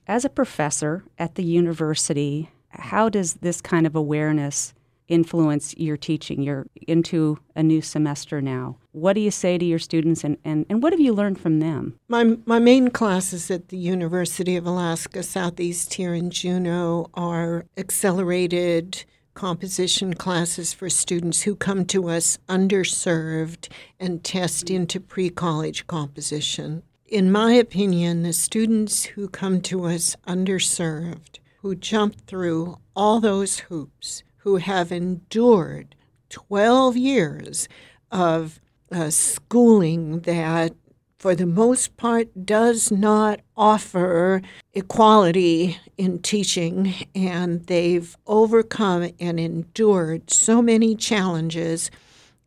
as 0.09 0.25
a 0.25 0.29
professor 0.29 1.05
at 1.17 1.35
the 1.35 1.43
university 1.43 2.49
how 2.71 3.09
does 3.09 3.35
this 3.35 3.61
kind 3.61 3.85
of 3.87 3.95
awareness 3.95 4.73
influence 5.07 5.75
your 5.75 5.97
teaching? 5.97 6.41
You're 6.41 6.67
into 6.87 7.39
a 7.55 7.63
new 7.63 7.81
semester 7.81 8.41
now. 8.41 8.77
What 8.91 9.13
do 9.13 9.21
you 9.21 9.31
say 9.31 9.57
to 9.57 9.65
your 9.65 9.79
students 9.79 10.23
and, 10.23 10.37
and, 10.45 10.65
and 10.69 10.83
what 10.83 10.93
have 10.93 10.99
you 10.99 11.13
learned 11.13 11.39
from 11.39 11.59
them? 11.59 11.99
My, 12.07 12.37
my 12.45 12.59
main 12.59 12.89
classes 12.91 13.49
at 13.49 13.69
the 13.69 13.77
University 13.77 14.55
of 14.55 14.67
Alaska 14.67 15.23
Southeast 15.23 15.95
here 15.95 16.13
in 16.13 16.29
Juneau 16.29 17.09
are 17.15 17.65
accelerated 17.75 19.03
composition 19.33 20.13
classes 20.13 20.73
for 20.73 20.89
students 20.89 21.43
who 21.43 21.55
come 21.55 21.85
to 21.85 22.09
us 22.09 22.37
underserved 22.47 23.69
and 23.99 24.23
test 24.23 24.69
into 24.69 24.99
pre 24.99 25.29
college 25.29 25.87
composition. 25.87 26.83
In 27.09 27.31
my 27.31 27.53
opinion, 27.53 28.21
the 28.21 28.33
students 28.33 29.03
who 29.03 29.27
come 29.27 29.61
to 29.61 29.85
us 29.85 30.15
underserved 30.27 31.39
who 31.61 31.75
jumped 31.75 32.21
through 32.21 32.77
all 32.95 33.19
those 33.19 33.59
hoops, 33.59 34.23
who 34.37 34.57
have 34.57 34.91
endured 34.91 35.95
12 36.29 36.95
years 36.95 37.67
of 38.11 38.61
uh, 38.91 39.09
schooling 39.09 40.21
that 40.21 40.73
for 41.17 41.35
the 41.35 41.45
most 41.45 41.97
part, 41.97 42.45
does 42.45 42.91
not 42.91 43.41
offer 43.57 44.41
equality 44.73 45.77
in 45.97 46.19
teaching, 46.19 46.93
and 47.13 47.65
they've 47.65 48.15
overcome 48.25 49.11
and 49.19 49.37
endured 49.37 50.31
so 50.31 50.61
many 50.61 50.95
challenges, 50.95 51.91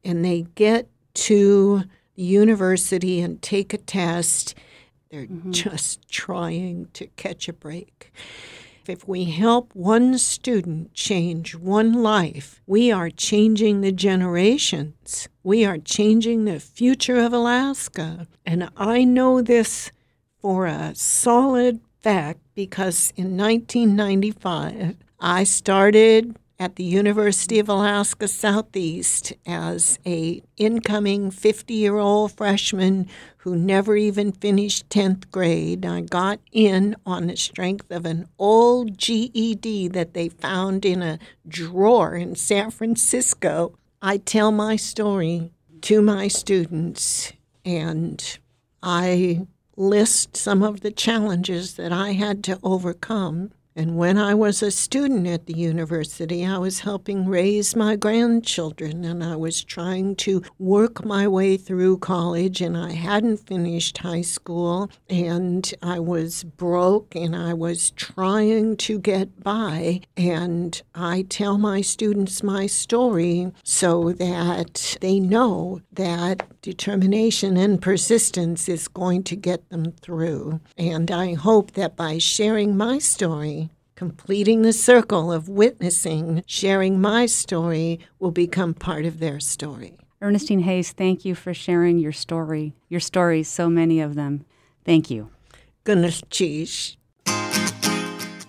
and 0.03 0.25
they 0.25 0.46
get 0.55 0.88
to 1.12 1.83
the 2.14 2.22
university 2.22 3.20
and 3.20 3.40
take 3.42 3.72
a 3.72 3.79
test. 3.79 4.55
They're 5.11 5.27
mm-hmm. 5.27 5.53
just 5.53 6.09
trying 6.09 6.88
to 6.94 7.07
catch 7.09 7.48
a 7.48 7.53
break. 7.53 8.12
If 8.88 9.07
we 9.07 9.27
help 9.27 9.75
one 9.75 10.18
student 10.18 10.92
change 10.92 11.55
one 11.55 11.92
life, 11.92 12.61
we 12.66 12.90
are 12.90 13.11
changing 13.11 13.81
the 13.81 13.92
generations. 13.92 15.29
We 15.44 15.64
are 15.64 15.79
changing 15.79 16.44
the 16.44 16.59
future 16.59 17.20
of 17.20 17.33
Alaska. 17.33 18.27
And 18.44 18.70
I 18.77 19.05
know 19.05 19.40
this 19.40 19.92
for 20.40 20.66
a 20.66 20.94
solid 20.96 21.81
fact 22.01 22.40
because 22.57 23.12
in 23.16 23.37
1995, 23.37 24.96
I 25.20 25.44
started 25.44 26.37
at 26.62 26.77
the 26.77 26.85
University 26.85 27.59
of 27.59 27.68
Alaska 27.68 28.29
Southeast 28.29 29.33
as 29.44 29.98
a 30.07 30.40
incoming 30.57 31.33
50-year-old 31.33 32.31
freshman 32.31 33.09
who 33.38 33.57
never 33.57 33.96
even 33.96 34.31
finished 34.31 34.88
10th 34.88 35.29
grade. 35.33 35.85
I 35.85 36.03
got 36.03 36.38
in 36.53 36.94
on 37.05 37.27
the 37.27 37.37
strength 37.37 37.90
of 37.90 38.07
an 38.07 38.29
old 38.38 38.96
GED 38.96 39.88
that 39.88 40.14
they 40.14 40.29
found 40.29 40.85
in 40.85 41.03
a 41.03 41.18
drawer 41.48 42.14
in 42.14 42.37
San 42.37 42.70
Francisco. 42.70 43.77
I 44.01 44.18
tell 44.18 44.53
my 44.53 44.77
story 44.77 45.51
to 45.81 46.01
my 46.01 46.29
students 46.29 47.33
and 47.64 48.38
I 48.85 49.48
list 49.77 50.37
some 50.37 50.62
of 50.62 50.83
the 50.83 50.92
challenges 50.92 51.75
that 51.75 51.90
I 51.90 52.12
had 52.12 52.44
to 52.44 52.61
overcome 52.62 53.51
and 53.74 53.96
when 53.96 54.18
I 54.18 54.35
was 54.35 54.62
a 54.62 54.70
student 54.70 55.26
at 55.26 55.46
the 55.46 55.56
university, 55.56 56.44
I 56.44 56.58
was 56.58 56.80
helping 56.80 57.26
raise 57.26 57.74
my 57.74 57.96
grandchildren 57.96 59.02
and 59.04 59.24
I 59.24 59.37
was 59.37 59.64
trying 59.64 60.16
to 60.16 60.42
work 60.58 61.06
my 61.06 61.26
way 61.26 61.56
through 61.56 61.98
college 61.98 62.61
and 62.61 62.76
I 62.76 62.92
hadn't 62.92 63.38
finished 63.38 63.98
high 63.98 64.20
school 64.20 64.90
and 65.08 65.72
I 65.82 66.00
was 66.00 66.44
broke 66.44 67.14
and 67.14 67.35
I 67.35 67.54
was 67.54 67.92
trying 67.92 68.76
to 68.78 68.98
get 68.98 69.42
by. 69.42 70.02
And 70.18 70.80
I 70.94 71.22
tell 71.22 71.56
my 71.56 71.80
students 71.80 72.42
my 72.42 72.66
story 72.66 73.52
so 73.64 74.12
that 74.12 74.98
they 75.00 75.18
know 75.18 75.80
that 75.92 76.46
determination 76.61 77.56
and 77.56 77.80
persistence 77.82 78.68
is 78.68 78.87
going 78.87 79.22
to 79.24 79.37
get 79.37 79.68
them 79.70 79.92
through. 79.92 80.61
And 80.76 81.11
I 81.11 81.35
hope 81.35 81.72
that 81.72 81.96
by 81.96 82.18
sharing 82.18 82.76
my 82.76 82.98
story, 82.98 83.62
completing 84.02 84.62
the 84.62 84.72
circle 84.72 85.30
of 85.30 85.48
witnessing, 85.48 86.42
sharing 86.44 87.00
my 87.00 87.24
story 87.24 88.00
will 88.18 88.32
become 88.32 88.74
part 88.74 89.04
of 89.04 89.20
their 89.20 89.38
story. 89.38 89.96
Ernestine 90.20 90.58
Hayes, 90.58 90.90
thank 90.90 91.24
you 91.24 91.36
for 91.36 91.54
sharing 91.54 92.00
your 92.00 92.10
story, 92.10 92.74
your 92.88 92.98
stories, 92.98 93.46
so 93.46 93.68
many 93.68 94.00
of 94.00 94.16
them. 94.16 94.44
Thank 94.84 95.08
you. 95.08 95.30
Goodness 95.84 96.20
cheese. 96.30 96.96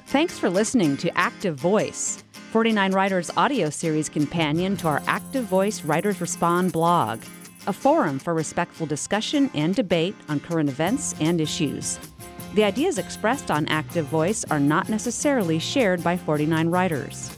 Thanks 0.07 0.39
for 0.39 0.49
listening 0.49 0.97
to 0.97 1.15
Active 1.15 1.55
Voice, 1.55 2.23
49 2.51 2.91
Writers 2.91 3.29
audio 3.37 3.69
series 3.69 4.09
companion 4.09 4.75
to 4.77 4.87
our 4.87 5.03
Active 5.05 5.43
Voice 5.43 5.83
Writers 5.83 6.19
Respond 6.19 6.71
blog, 6.71 7.21
a 7.67 7.73
forum 7.73 8.17
for 8.17 8.33
respectful 8.33 8.87
discussion 8.87 9.51
and 9.53 9.75
debate 9.75 10.15
on 10.29 10.39
current 10.39 10.67
events 10.67 11.13
and 11.19 11.39
issues. 11.39 11.99
The 12.53 12.63
ideas 12.63 12.99
expressed 12.99 13.49
on 13.49 13.67
Active 13.67 14.05
Voice 14.05 14.45
are 14.45 14.59
not 14.59 14.87
necessarily 14.87 15.57
shared 15.57 16.03
by 16.03 16.15
49 16.15 16.69
writers. 16.69 17.35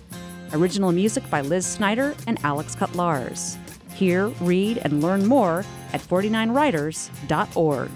Original 0.51 0.91
music 0.91 1.29
by 1.29 1.39
Liz 1.39 1.65
Snyder 1.65 2.13
and 2.27 2.37
Alex 2.43 2.75
Cutlars. 2.75 3.57
Hear, 3.93 4.27
read, 4.41 4.79
and 4.79 5.01
learn 5.01 5.25
more 5.25 5.63
at 5.93 6.01
49writers.org. 6.01 7.89